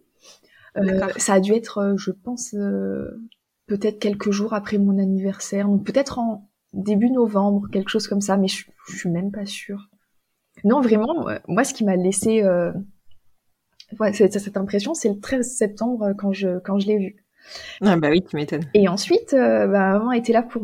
Euh, 0.77 1.09
ça 1.17 1.35
a 1.35 1.41
dû 1.41 1.53
être, 1.53 1.79
euh, 1.79 1.97
je 1.97 2.11
pense, 2.13 2.55
euh, 2.55 3.21
peut-être 3.67 3.99
quelques 3.99 4.31
jours 4.31 4.55
après 4.55 4.79
mon 4.79 4.99
anniversaire, 4.99 5.69
donc 5.69 5.85
peut-être 5.85 6.19
en 6.19 6.49
début 6.73 7.11
novembre, 7.11 7.69
quelque 7.73 7.91
chose 7.91 8.09
comme 8.09 8.21
ça, 8.21 8.37
mais 8.37 8.49
je, 8.49 8.65
je 8.89 8.97
suis 8.97 9.11
même 9.11 9.31
pas 9.31 9.47
sûre. 9.47 9.89
Non, 10.65 10.81
vraiment, 10.81 11.29
euh, 11.29 11.39
moi, 11.49 11.65
ce 11.65 11.75
qui 11.75 11.85
m'a 11.85 11.97
laissé 11.97 12.43
euh, 12.43 12.73
ouais, 13.99 14.13
cette, 14.13 14.39
cette 14.39 14.57
impression, 14.57 14.95
c'est 14.95 15.09
le 15.09 15.21
13 15.21 15.57
septembre 15.57 16.05
euh, 16.05 16.15
quand 16.15 16.33
je 16.33 16.59
quand 16.61 16.79
je 16.79 16.87
l'ai 16.87 16.99
vu. 16.99 17.17
Ah 17.83 17.97
bah 17.97 18.09
oui, 18.11 18.23
tu 18.23 18.37
m'étonnes. 18.37 18.65
Et 18.73 18.89
ensuite, 18.89 19.35
euh, 19.35 19.67
bah, 19.67 19.99
maman 19.99 20.13
était 20.13 20.33
là 20.33 20.43
pour 20.43 20.63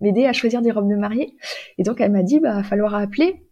m'aider 0.00 0.26
à 0.26 0.34
choisir 0.34 0.60
des 0.60 0.70
robes 0.70 0.90
de 0.90 0.96
mariée. 0.96 1.36
Et 1.78 1.82
donc, 1.82 2.02
elle 2.02 2.12
m'a 2.12 2.22
dit, 2.22 2.38
bah, 2.38 2.56
va 2.56 2.62
falloir 2.62 2.94
appeler 2.94 3.48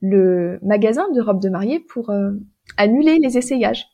le 0.00 0.58
magasin 0.62 1.10
de 1.12 1.20
robes 1.20 1.40
de 1.40 1.48
mariée 1.48 1.80
pour 1.80 2.10
euh, 2.10 2.32
annuler 2.76 3.18
les 3.18 3.38
essayages. 3.38 3.86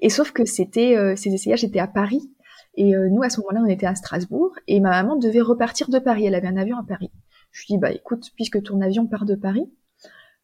Et 0.00 0.08
sauf 0.08 0.32
que 0.32 0.44
c'était, 0.44 0.96
euh, 0.96 1.14
ces 1.16 1.32
essayages 1.32 1.64
étaient 1.64 1.80
à 1.80 1.86
Paris. 1.86 2.30
Et 2.74 2.94
euh, 2.94 3.08
nous, 3.08 3.22
à 3.22 3.30
ce 3.30 3.40
moment-là, 3.40 3.62
on 3.64 3.68
était 3.68 3.86
à 3.86 3.94
Strasbourg. 3.94 4.52
Et 4.66 4.80
ma 4.80 4.90
maman 4.90 5.16
devait 5.16 5.40
repartir 5.40 5.88
de 5.88 5.98
Paris. 5.98 6.26
Elle 6.26 6.34
avait 6.34 6.48
un 6.48 6.56
avion 6.56 6.78
à 6.78 6.82
Paris. 6.82 7.10
Je 7.52 7.60
lui 7.60 7.66
dis, 7.68 7.78
bah, 7.78 7.90
écoute, 7.90 8.30
puisque 8.36 8.62
ton 8.62 8.80
avion 8.80 9.06
part 9.06 9.24
de 9.24 9.34
Paris, 9.34 9.70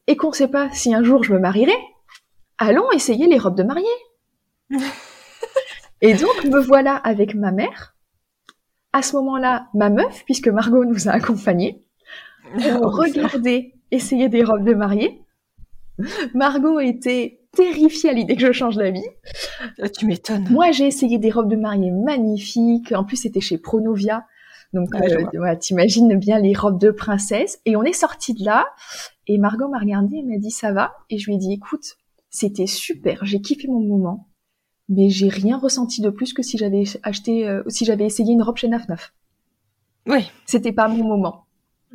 et 0.06 0.16
qu'on 0.16 0.32
sait 0.32 0.48
pas 0.48 0.70
si 0.72 0.94
un 0.94 1.02
jour 1.02 1.24
je 1.24 1.32
me 1.32 1.38
marierai, 1.38 1.76
allons 2.58 2.90
essayer 2.92 3.26
les 3.26 3.38
robes 3.38 3.56
de 3.56 3.62
mariée. 3.62 3.86
Et 6.02 6.14
donc, 6.14 6.44
me 6.44 6.60
voilà 6.60 6.96
avec 6.96 7.34
ma 7.34 7.52
mère. 7.52 7.96
À 8.92 9.02
ce 9.02 9.16
moment-là, 9.16 9.68
ma 9.74 9.90
meuf, 9.90 10.24
puisque 10.24 10.48
Margot 10.48 10.84
nous 10.84 11.08
a 11.08 11.12
accompagnés, 11.12 11.84
on 12.54 12.88
regardait 12.88 13.74
essayer 13.90 14.28
des 14.28 14.44
robes 14.44 14.64
de 14.64 14.74
mariée. 14.74 15.22
Margot 16.34 16.80
était 16.80 17.40
terrifiée 17.56 18.10
à 18.10 18.12
l'idée 18.12 18.36
que 18.36 18.46
je 18.46 18.52
change 18.52 18.76
d'avis. 18.76 19.04
Ah, 19.80 19.88
tu 19.88 20.06
m'étonnes. 20.06 20.46
Moi, 20.50 20.70
j'ai 20.70 20.86
essayé 20.86 21.18
des 21.18 21.30
robes 21.30 21.50
de 21.50 21.56
mariée 21.56 21.90
magnifiques. 21.90 22.92
En 22.92 23.04
plus, 23.04 23.16
c'était 23.16 23.40
chez 23.40 23.58
Pronovia. 23.58 24.24
Donc, 24.72 24.88
je 24.94 25.38
euh, 25.38 25.56
t'imagines 25.56 26.18
bien 26.18 26.38
les 26.38 26.54
robes 26.54 26.78
de 26.78 26.90
princesse. 26.90 27.60
Et 27.64 27.76
on 27.76 27.82
est 27.82 27.92
sorti 27.92 28.34
de 28.34 28.44
là. 28.44 28.66
Et 29.26 29.38
Margot 29.38 29.68
m'a 29.68 29.78
regardé 29.78 30.16
et 30.18 30.22
m'a 30.22 30.38
dit 30.38 30.50
ça 30.50 30.72
va? 30.72 30.92
Et 31.10 31.18
je 31.18 31.26
lui 31.26 31.36
ai 31.36 31.38
dit 31.38 31.52
écoute, 31.52 31.96
c'était 32.30 32.66
super. 32.66 33.24
J'ai 33.24 33.40
kiffé 33.40 33.68
mon 33.68 33.80
moment. 33.80 34.28
Mais 34.88 35.08
j'ai 35.08 35.28
rien 35.28 35.58
ressenti 35.58 36.00
de 36.00 36.10
plus 36.10 36.32
que 36.32 36.42
si 36.42 36.58
j'avais 36.58 36.84
acheté, 37.02 37.48
euh, 37.48 37.62
si 37.66 37.84
j'avais 37.84 38.04
essayé 38.04 38.32
une 38.32 38.42
robe 38.42 38.56
chez 38.56 38.68
Naf 38.68 38.88
Naf. 38.88 39.12
Oui, 40.06 40.30
C'était 40.44 40.72
pas 40.72 40.86
mon 40.86 41.02
moment. 41.02 41.45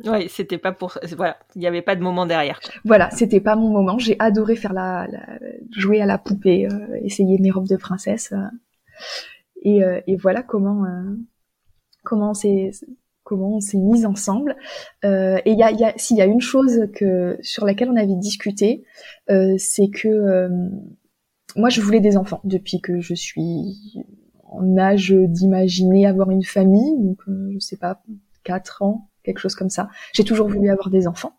Ouais, 0.06 0.26
c'était 0.28 0.58
pas 0.58 0.72
pour. 0.72 0.98
Voilà, 1.16 1.36
il 1.54 1.60
n'y 1.60 1.66
avait 1.66 1.82
pas 1.82 1.96
de 1.96 2.02
moment 2.02 2.26
derrière. 2.26 2.60
quoi. 2.60 2.70
Voilà, 2.84 3.10
c'était 3.10 3.40
pas 3.40 3.56
mon 3.56 3.70
moment. 3.70 3.98
J'ai 3.98 4.16
adoré 4.18 4.56
faire 4.56 4.72
la, 4.72 5.06
la- 5.10 5.38
jouer 5.70 6.00
à 6.00 6.06
la 6.06 6.18
poupée, 6.18 6.66
euh, 6.70 6.96
essayer 7.02 7.38
mes 7.38 7.50
robes 7.50 7.68
de 7.68 7.76
princesse. 7.76 8.32
euh. 8.32 8.38
et, 9.62 9.84
euh, 9.84 10.00
et 10.06 10.16
voilà 10.16 10.42
comment 10.42 10.84
euh, 10.84 11.14
comment 12.04 12.30
on 12.30 12.34
s'est 12.34 12.70
comment 13.24 13.56
on 13.56 13.60
s'est 13.60 13.78
mis 13.78 14.04
ensemble. 14.04 14.56
Euh, 15.04 15.38
et 15.44 15.52
il 15.52 15.58
y 15.58 15.62
a, 15.62 15.70
y 15.70 15.84
a 15.84 15.92
s'il 15.96 16.16
y 16.16 16.22
a 16.22 16.26
une 16.26 16.40
chose 16.40 16.88
que 16.94 17.38
sur 17.42 17.64
laquelle 17.64 17.88
on 17.90 17.96
avait 17.96 18.16
discuté, 18.16 18.84
c'est 19.28 19.88
que 19.88 20.48
moi 21.56 21.68
je 21.68 21.80
voulais 21.80 22.00
des 22.00 22.16
enfants 22.16 22.40
depuis 22.44 22.80
que 22.80 23.00
je 23.00 23.14
suis 23.14 24.02
en 24.48 24.76
âge 24.76 25.12
d'imaginer 25.12 26.06
avoir 26.06 26.30
une 26.30 26.42
famille, 26.42 26.98
donc 26.98 27.18
je 27.26 27.58
sais 27.58 27.76
pas 27.76 28.02
quatre 28.44 28.82
ans, 28.82 29.08
quelque 29.22 29.38
chose 29.38 29.54
comme 29.54 29.70
ça. 29.70 29.88
J'ai 30.12 30.24
toujours 30.24 30.48
voulu 30.48 30.70
avoir 30.70 30.90
des 30.90 31.06
enfants. 31.06 31.34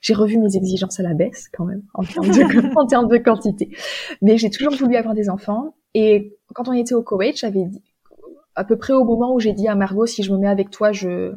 J'ai 0.00 0.14
revu 0.14 0.38
mes 0.38 0.56
exigences 0.56 1.00
à 1.00 1.02
la 1.02 1.14
baisse 1.14 1.48
quand 1.52 1.64
même 1.64 1.82
en 1.94 2.04
termes 2.04 2.28
de, 2.28 2.76
en 2.78 2.86
termes 2.86 3.08
de 3.08 3.18
quantité. 3.18 3.76
Mais 4.22 4.38
j'ai 4.38 4.50
toujours 4.50 4.74
voulu 4.74 4.96
avoir 4.96 5.14
des 5.14 5.28
enfants. 5.28 5.74
Et 5.94 6.36
quand 6.54 6.68
on 6.68 6.72
était 6.72 6.94
au 6.94 7.02
Koweït, 7.02 7.36
j'avais 7.36 7.64
dit, 7.64 7.82
à 8.54 8.64
peu 8.64 8.76
près 8.76 8.92
au 8.92 9.04
moment 9.04 9.34
où 9.34 9.40
j'ai 9.40 9.52
dit 9.52 9.68
à 9.68 9.74
Margot, 9.74 10.06
si 10.06 10.22
je 10.22 10.32
me 10.32 10.38
mets 10.38 10.48
avec 10.48 10.70
toi, 10.70 10.92
je, 10.92 11.34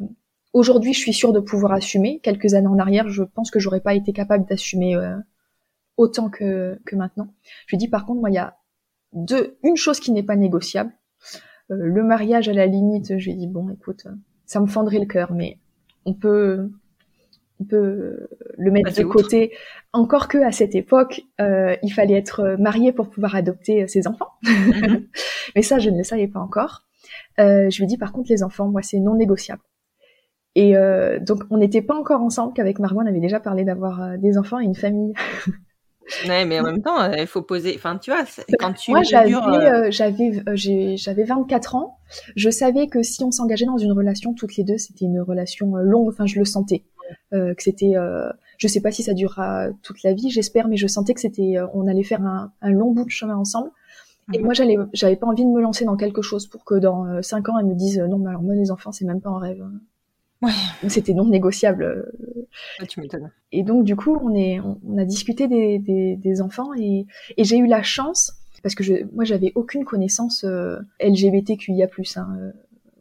aujourd'hui, 0.52 0.92
je 0.92 0.98
suis 0.98 1.12
sûre 1.12 1.32
de 1.32 1.40
pouvoir 1.40 1.72
assumer. 1.72 2.20
Quelques 2.22 2.54
années 2.54 2.68
en 2.68 2.78
arrière, 2.78 3.08
je 3.08 3.22
pense 3.22 3.50
que 3.50 3.58
j'aurais 3.58 3.80
pas 3.80 3.94
été 3.94 4.12
capable 4.12 4.46
d'assumer 4.46 4.96
euh, 4.96 5.16
autant 5.96 6.30
que, 6.30 6.80
que 6.84 6.96
maintenant. 6.96 7.28
Je 7.66 7.76
lui 7.76 7.78
dis, 7.78 7.88
par 7.88 8.06
contre, 8.06 8.20
moi, 8.20 8.30
il 8.30 8.34
y 8.34 8.38
a 8.38 8.56
deux, 9.12 9.56
une 9.62 9.76
chose 9.76 10.00
qui 10.00 10.12
n'est 10.12 10.22
pas 10.22 10.36
négociable. 10.36 10.92
Euh, 11.70 11.76
le 11.78 12.02
mariage, 12.02 12.48
à 12.48 12.52
la 12.52 12.66
limite, 12.66 13.18
je 13.18 13.24
lui 13.24 13.32
ai 13.32 13.36
dit, 13.36 13.46
bon, 13.46 13.68
écoute, 13.70 14.06
ça 14.46 14.60
me 14.60 14.66
fendrait 14.66 14.98
le 14.98 15.06
cœur, 15.06 15.32
mais 15.32 15.58
on 16.04 16.14
peut, 16.14 16.70
on 17.60 17.64
peut 17.64 18.28
le 18.58 18.70
mettre 18.70 18.90
Passer 18.90 19.02
de 19.02 19.06
outre. 19.06 19.22
côté. 19.22 19.52
Encore 19.92 20.28
que 20.28 20.38
à 20.38 20.52
cette 20.52 20.74
époque, 20.74 21.22
euh, 21.40 21.76
il 21.82 21.90
fallait 21.90 22.14
être 22.16 22.56
marié 22.58 22.92
pour 22.92 23.08
pouvoir 23.08 23.34
adopter 23.34 23.82
euh, 23.82 23.86
ses 23.86 24.06
enfants. 24.06 24.30
Mhm. 24.44 25.06
Mais 25.56 25.62
ça, 25.62 25.78
je 25.78 25.90
ne 25.90 25.98
le 25.98 26.04
savais 26.04 26.28
pas 26.28 26.40
encore. 26.40 26.82
Euh, 27.40 27.70
je 27.70 27.78
lui 27.78 27.86
dit, 27.86 27.98
par 27.98 28.12
contre, 28.12 28.30
les 28.30 28.42
enfants, 28.42 28.68
moi, 28.68 28.82
c'est 28.82 28.98
non 28.98 29.14
négociable. 29.14 29.62
Et 30.54 30.76
euh, 30.76 31.18
donc, 31.18 31.44
on 31.50 31.56
n'était 31.56 31.82
pas 31.82 31.94
encore 31.94 32.20
ensemble 32.20 32.52
qu'avec 32.52 32.78
Margot, 32.78 33.00
on 33.00 33.06
avait 33.06 33.20
déjà 33.20 33.40
parlé 33.40 33.64
d'avoir 33.64 34.18
des 34.18 34.36
enfants 34.38 34.60
et 34.60 34.64
une 34.64 34.74
famille. 34.74 35.14
Ouais, 36.22 36.44
mais 36.44 36.60
en 36.60 36.64
même 36.64 36.82
temps, 36.82 37.00
euh, 37.02 37.14
il 37.18 37.26
faut 37.26 37.42
poser. 37.42 37.74
Enfin, 37.76 37.98
tu 37.98 38.10
vois, 38.10 38.24
quand 38.58 38.72
tu 38.74 38.92
Moi, 38.92 39.02
j'avais, 39.02 39.34
euh, 39.46 39.86
euh, 39.86 39.90
j'avais, 39.90 40.42
euh, 40.48 40.56
j'ai- 40.56 40.96
j'avais 40.96 41.24
24 41.24 41.74
ans. 41.74 41.98
Je 42.36 42.50
savais 42.50 42.86
que 42.88 43.02
si 43.02 43.22
on 43.24 43.30
s'engageait 43.30 43.64
dans 43.66 43.78
une 43.78 43.92
relation 43.92 44.34
toutes 44.34 44.56
les 44.56 44.64
deux, 44.64 44.78
c'était 44.78 45.04
une 45.04 45.20
relation 45.20 45.76
euh, 45.76 45.82
longue. 45.82 46.08
Enfin, 46.08 46.26
je 46.26 46.38
le 46.38 46.44
sentais. 46.44 46.84
Euh, 47.32 47.54
que 47.54 47.62
c'était, 47.62 47.96
euh, 47.96 48.28
je 48.58 48.68
sais 48.68 48.80
pas 48.80 48.90
si 48.90 49.02
ça 49.02 49.14
durera 49.14 49.68
toute 49.82 50.02
la 50.02 50.12
vie, 50.14 50.30
j'espère, 50.30 50.68
mais 50.68 50.76
je 50.76 50.86
sentais 50.86 51.14
que 51.14 51.20
c'était, 51.20 51.56
euh, 51.58 51.66
on 51.74 51.86
allait 51.86 52.02
faire 52.02 52.22
un, 52.22 52.52
un 52.62 52.70
long 52.70 52.92
bout 52.92 53.04
de 53.04 53.10
chemin 53.10 53.36
ensemble. 53.36 53.70
Et 54.32 54.38
Mhm. 54.38 54.44
moi, 54.44 54.54
j'allais, 54.54 54.76
j'avais 54.94 55.16
pas 55.16 55.26
envie 55.28 55.44
de 55.44 55.50
me 55.50 55.60
lancer 55.62 55.84
dans 55.86 55.96
quelque 55.96 56.22
chose 56.22 56.46
pour 56.48 56.64
que 56.64 56.74
dans 56.76 57.06
euh, 57.06 57.22
cinq 57.22 57.48
ans, 57.50 57.58
elle 57.58 57.66
me 57.66 57.74
dise 57.76 58.00
euh, 58.00 58.08
non, 58.08 58.18
mais 58.18 58.30
alors 58.30 58.42
moi, 58.42 58.54
les 58.56 58.70
enfants, 58.72 58.92
c'est 58.92 59.06
même 59.06 59.20
pas 59.22 59.30
un 59.30 59.40
rêve. 59.40 59.64
Ouais. 60.42 60.50
C'était 60.88 61.14
non 61.14 61.26
négociable. 61.26 61.84
euh, 61.84 62.46
Ouais, 62.80 62.86
tu 62.86 63.00
m'étonnes. 63.00 63.30
Et 63.52 63.62
donc, 63.62 63.84
du 63.84 63.96
coup, 63.96 64.18
on, 64.22 64.34
est, 64.34 64.60
on, 64.60 64.78
on 64.86 64.98
a 64.98 65.04
discuté 65.04 65.48
des, 65.48 65.78
des, 65.78 66.16
des 66.16 66.42
enfants 66.42 66.74
et, 66.74 67.06
et 67.36 67.44
j'ai 67.44 67.56
eu 67.58 67.66
la 67.66 67.82
chance, 67.82 68.34
parce 68.62 68.74
que 68.74 68.82
je, 68.84 68.94
moi, 69.14 69.24
j'avais 69.24 69.52
aucune 69.54 69.84
connaissance 69.84 70.44
euh, 70.44 70.78
LGBTQIA+. 71.00 71.86
Hein, 72.16 72.36
euh, 72.40 72.52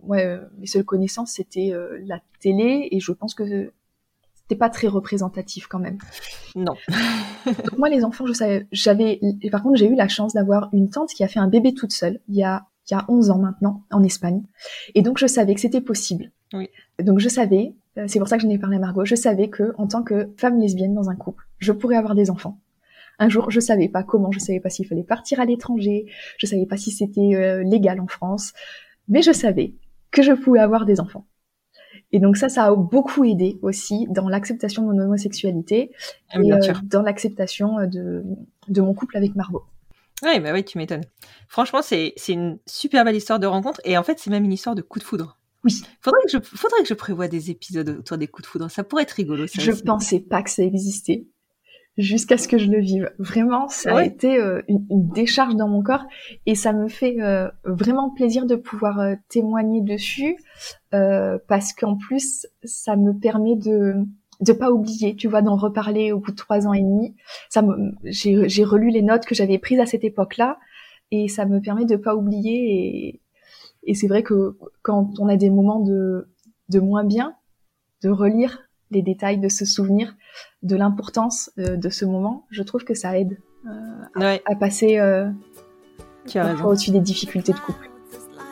ouais, 0.04 0.26
euh, 0.26 0.40
mes 0.60 0.68
seules 0.68 0.86
connaissances, 0.86 1.32
c'était 1.34 1.72
euh, 1.74 2.00
la 2.06 2.22
télé 2.40 2.88
et 2.92 3.00
je 3.00 3.12
pense 3.12 3.34
que 3.34 3.72
c'était 4.36 4.58
pas 4.60 4.70
très 4.70 4.88
représentatif 4.88 5.68
quand 5.68 5.80
même. 5.80 5.98
Non. 6.56 6.76
Donc 7.46 7.78
moi, 7.78 7.90
les 7.90 8.04
enfants, 8.04 8.28
je 8.28 8.34
savais, 8.34 8.68
j'avais, 8.72 9.20
et 9.42 9.50
par 9.50 9.64
contre, 9.64 9.78
j'ai 9.78 9.88
eu 9.88 9.96
la 9.96 10.08
chance 10.08 10.34
d'avoir 10.34 10.70
une 10.74 10.90
tante 10.90 11.10
qui 11.10 11.24
a 11.24 11.28
fait 11.28 11.40
un 11.40 11.48
bébé 11.48 11.74
toute 11.74 11.92
seule 11.92 12.20
il 12.30 12.36
y 12.36 12.44
a, 12.44 12.66
il 12.90 12.94
y 12.94 12.98
a 12.98 13.06
11 13.08 13.30
ans 13.32 13.40
maintenant 13.40 13.84
en 13.92 14.04
Espagne. 14.04 14.44
Et 14.96 15.02
donc, 15.02 15.18
je 15.18 15.26
savais 15.28 15.54
que 15.56 15.62
c'était 15.62 15.82
possible. 15.82 16.32
Oui. 16.54 16.70
Donc, 17.00 17.20
je 17.20 17.30
savais, 17.30 17.74
euh, 17.98 18.06
c'est 18.08 18.20
pour 18.20 18.28
ça 18.28 18.38
que 18.38 18.44
j'en 18.44 18.50
ai 18.50 18.58
parlé 18.58 18.78
à 18.78 18.80
Margot, 18.80 19.06
je 19.06 19.16
savais 19.16 19.50
que, 19.50 19.74
en 19.78 19.88
tant 19.88 20.04
que 20.04 20.30
femme 20.38 20.60
lesbienne 20.60 20.94
dans 20.94 21.10
un 21.10 21.16
couple, 21.16 21.46
je 21.60 21.72
pourrais 21.72 21.96
avoir 21.96 22.16
des 22.16 22.30
enfants. 22.30 22.60
Un 23.20 23.30
jour, 23.30 23.52
je 23.52 23.60
savais 23.60 23.88
pas 23.88 24.04
comment, 24.04 24.32
je 24.32 24.40
savais 24.40 24.60
pas 24.60 24.70
s'il 24.70 24.88
fallait 24.88 25.04
partir 25.04 25.40
à 25.40 25.46
l'étranger, 25.46 26.08
je 26.38 26.48
savais 26.48 26.66
pas 26.66 26.78
si 26.78 26.92
c'était 26.92 27.36
euh, 27.36 27.64
légal 27.64 28.00
en 28.00 28.08
France, 28.08 28.54
mais 29.08 29.22
je 29.22 29.32
savais 29.32 29.76
que 30.10 30.24
je 30.24 30.34
pouvais 30.34 30.60
avoir 30.60 30.86
des 30.86 31.00
enfants. 31.00 31.28
Et 32.12 32.20
donc 32.20 32.36
ça, 32.36 32.50
ça 32.50 32.66
a 32.66 32.76
beaucoup 32.76 33.24
aidé 33.24 33.58
aussi 33.62 34.08
dans 34.10 34.28
l'acceptation 34.28 34.84
de 34.84 34.88
mon 34.88 35.00
homosexualité 35.00 35.92
Ah, 36.30 36.42
et 36.42 36.52
euh, 36.52 36.74
dans 36.84 37.02
l'acceptation 37.02 37.80
euh, 37.80 37.86
de, 37.86 38.24
de 38.68 38.82
mon 38.82 38.94
couple 38.94 39.18
avec 39.18 39.36
Margot. 39.36 39.64
Ouais, 40.24 40.40
bah 40.40 40.52
oui, 40.54 40.64
tu 40.64 40.78
m'étonnes. 40.78 41.06
Franchement, 41.48 41.82
c'est 41.82 42.14
c'est 42.18 42.34
une 42.34 42.60
super 42.66 43.06
belle 43.06 43.16
histoire 43.16 43.40
de 43.40 43.48
rencontre 43.48 43.82
et 43.86 43.98
en 43.98 44.04
fait, 44.04 44.20
c'est 44.20 44.30
même 44.30 44.44
une 44.44 44.54
histoire 44.54 44.76
de 44.76 44.82
coup 44.82 45.00
de 45.00 45.04
foudre. 45.04 45.38
Oui. 45.64 45.82
Faudrait 46.02 46.22
que 46.24 46.32
je, 46.32 46.38
faudrait 46.40 46.82
que 46.82 46.88
je 46.88 46.94
prévoie 46.94 47.28
des 47.28 47.52
épisodes 47.52 47.90
autour 48.00 48.18
des 48.18 48.28
coups 48.28 48.44
de 48.44 48.48
foudre. 48.48 48.72
Ça 48.72 48.84
pourrait 48.84 49.04
être 49.04 49.12
rigolo. 49.12 49.48
Ça 49.48 49.62
Je 49.62 49.72
aussi. 49.72 49.84
pensais 49.84 50.20
pas 50.20 50.42
que 50.42 50.50
ça 50.50 50.64
existait 50.64 51.26
jusqu'à 51.98 52.38
ce 52.38 52.48
que 52.48 52.58
je 52.58 52.70
le 52.72 52.80
vive. 52.80 53.12
Vraiment, 53.20 53.68
ça 53.68 53.98
a 53.98 54.06
été 54.06 54.38
euh, 54.38 54.62
une, 54.68 54.86
une 54.90 55.10
décharge 55.10 55.56
dans 55.56 55.68
mon 55.68 55.84
corps 55.84 56.06
et 56.46 56.56
ça 56.56 56.74
me 56.74 56.88
fait 56.88 57.22
euh, 57.22 57.50
vraiment 57.66 58.10
plaisir 58.10 58.46
de 58.46 58.56
pouvoir 58.56 59.00
euh, 59.00 59.16
témoigner 59.30 59.82
dessus 59.82 60.38
euh, 60.94 61.38
parce 61.48 61.74
qu'en 61.74 61.98
plus, 61.98 62.48
ça 62.64 62.96
me 62.96 63.14
permet 63.20 63.56
de 63.56 63.96
de 64.40 64.54
pas 64.54 64.72
oublier, 64.72 65.16
tu 65.16 65.28
vois, 65.28 65.44
d'en 65.44 65.56
reparler 65.56 66.12
au 66.12 66.20
bout 66.20 66.32
de 66.32 66.36
trois 66.36 66.66
ans 66.66 66.74
et 66.74 66.82
demi. 66.82 67.16
Ça 67.50 67.62
me, 67.62 67.92
j'ai, 68.06 68.50
j'ai 68.50 68.64
relu 68.64 68.90
les 68.90 69.04
notes 69.04 69.28
que 69.28 69.36
j'avais 69.36 69.60
prises 69.60 69.80
à 69.80 69.86
cette 69.86 70.04
époque-là 70.04 70.58
et 71.12 71.28
ça 71.28 71.46
me 71.46 71.62
permet 71.62 71.86
de 71.86 71.96
pas 71.96 72.16
oublier 72.16 72.56
et, 72.56 73.22
et 73.84 73.96
c'est 73.96 74.08
vrai 74.08 74.24
que 74.24 74.58
quand 74.82 75.12
on 75.20 75.28
a 75.28 75.38
des 75.38 75.50
moments 75.50 75.80
de, 75.80 76.28
de 76.70 76.80
moins 76.80 77.04
bien, 77.04 77.36
de 78.04 78.10
relire 78.10 78.60
les 78.92 79.02
détails, 79.02 79.40
de 79.40 79.50
se 79.50 79.66
souvenir 79.66 80.16
de 80.64 80.76
l'importance 80.76 81.52
euh, 81.58 81.78
de 81.78 81.90
ce 81.90 82.06
moment, 82.06 82.46
je 82.50 82.64
trouve 82.64 82.84
que 82.84 82.94
ça 82.94 83.18
aide 83.18 83.38
Ouais, 84.16 84.42
à 84.46 84.56
passer 84.56 84.98
euh, 84.98 85.30
au-dessus 86.64 86.90
des 86.90 87.00
difficultés 87.00 87.54
de 87.54 87.60
couple. 87.60 87.92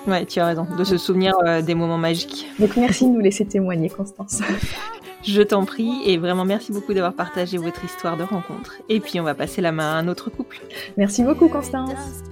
Ouais, 0.07 0.25
tu 0.25 0.39
as 0.39 0.45
raison. 0.45 0.67
De 0.77 0.83
se 0.83 0.97
souvenir 0.97 1.35
euh, 1.45 1.61
des 1.61 1.75
moments 1.75 1.97
magiques. 1.97 2.47
Donc 2.59 2.75
merci 2.77 3.05
de 3.05 3.11
nous 3.11 3.19
laisser 3.19 3.45
témoigner, 3.45 3.89
Constance. 3.89 4.41
Je 5.23 5.41
t'en 5.41 5.65
prie 5.65 6.01
et 6.05 6.17
vraiment 6.17 6.45
merci 6.45 6.71
beaucoup 6.71 6.93
d'avoir 6.93 7.13
partagé 7.13 7.57
votre 7.57 7.83
histoire 7.83 8.15
de 8.15 8.23
rencontre. 8.23 8.75
Et 8.87 9.01
puis, 9.01 9.19
on 9.19 9.23
va 9.23 9.35
passer 9.35 9.61
la 9.61 9.73
main 9.73 9.91
à 9.91 9.97
un 9.97 10.07
autre 10.07 10.29
couple. 10.29 10.61
Merci 10.95 11.23
beaucoup, 11.23 11.49
Constance. 11.49 12.23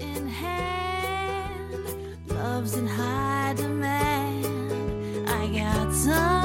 Love's 2.38 2.76
in 2.76 2.86
high 2.86 3.54
demand. 3.56 5.28
I 5.28 5.48
got 5.48 5.92
some, 5.92 6.37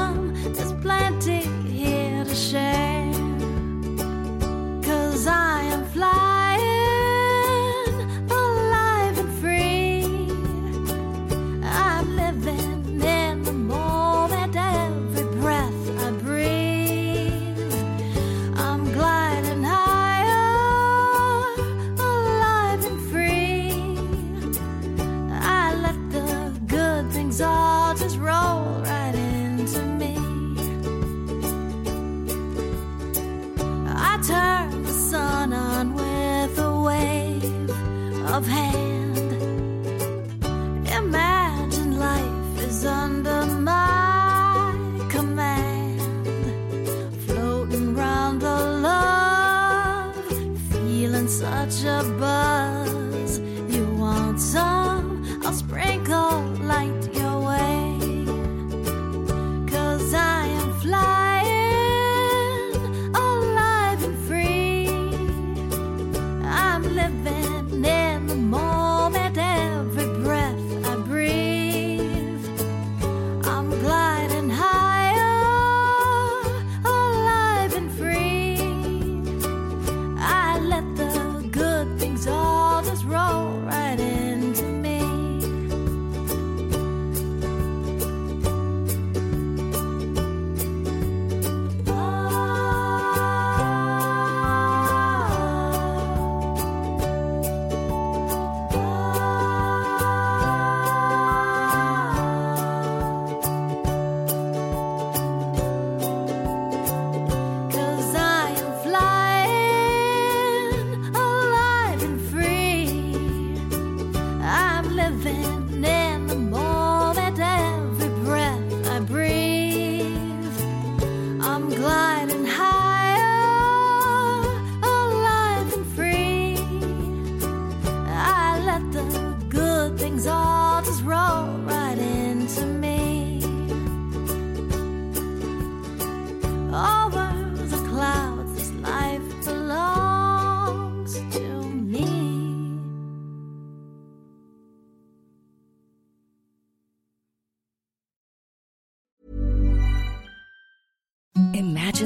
a 51.81 51.99
about 52.01 52.22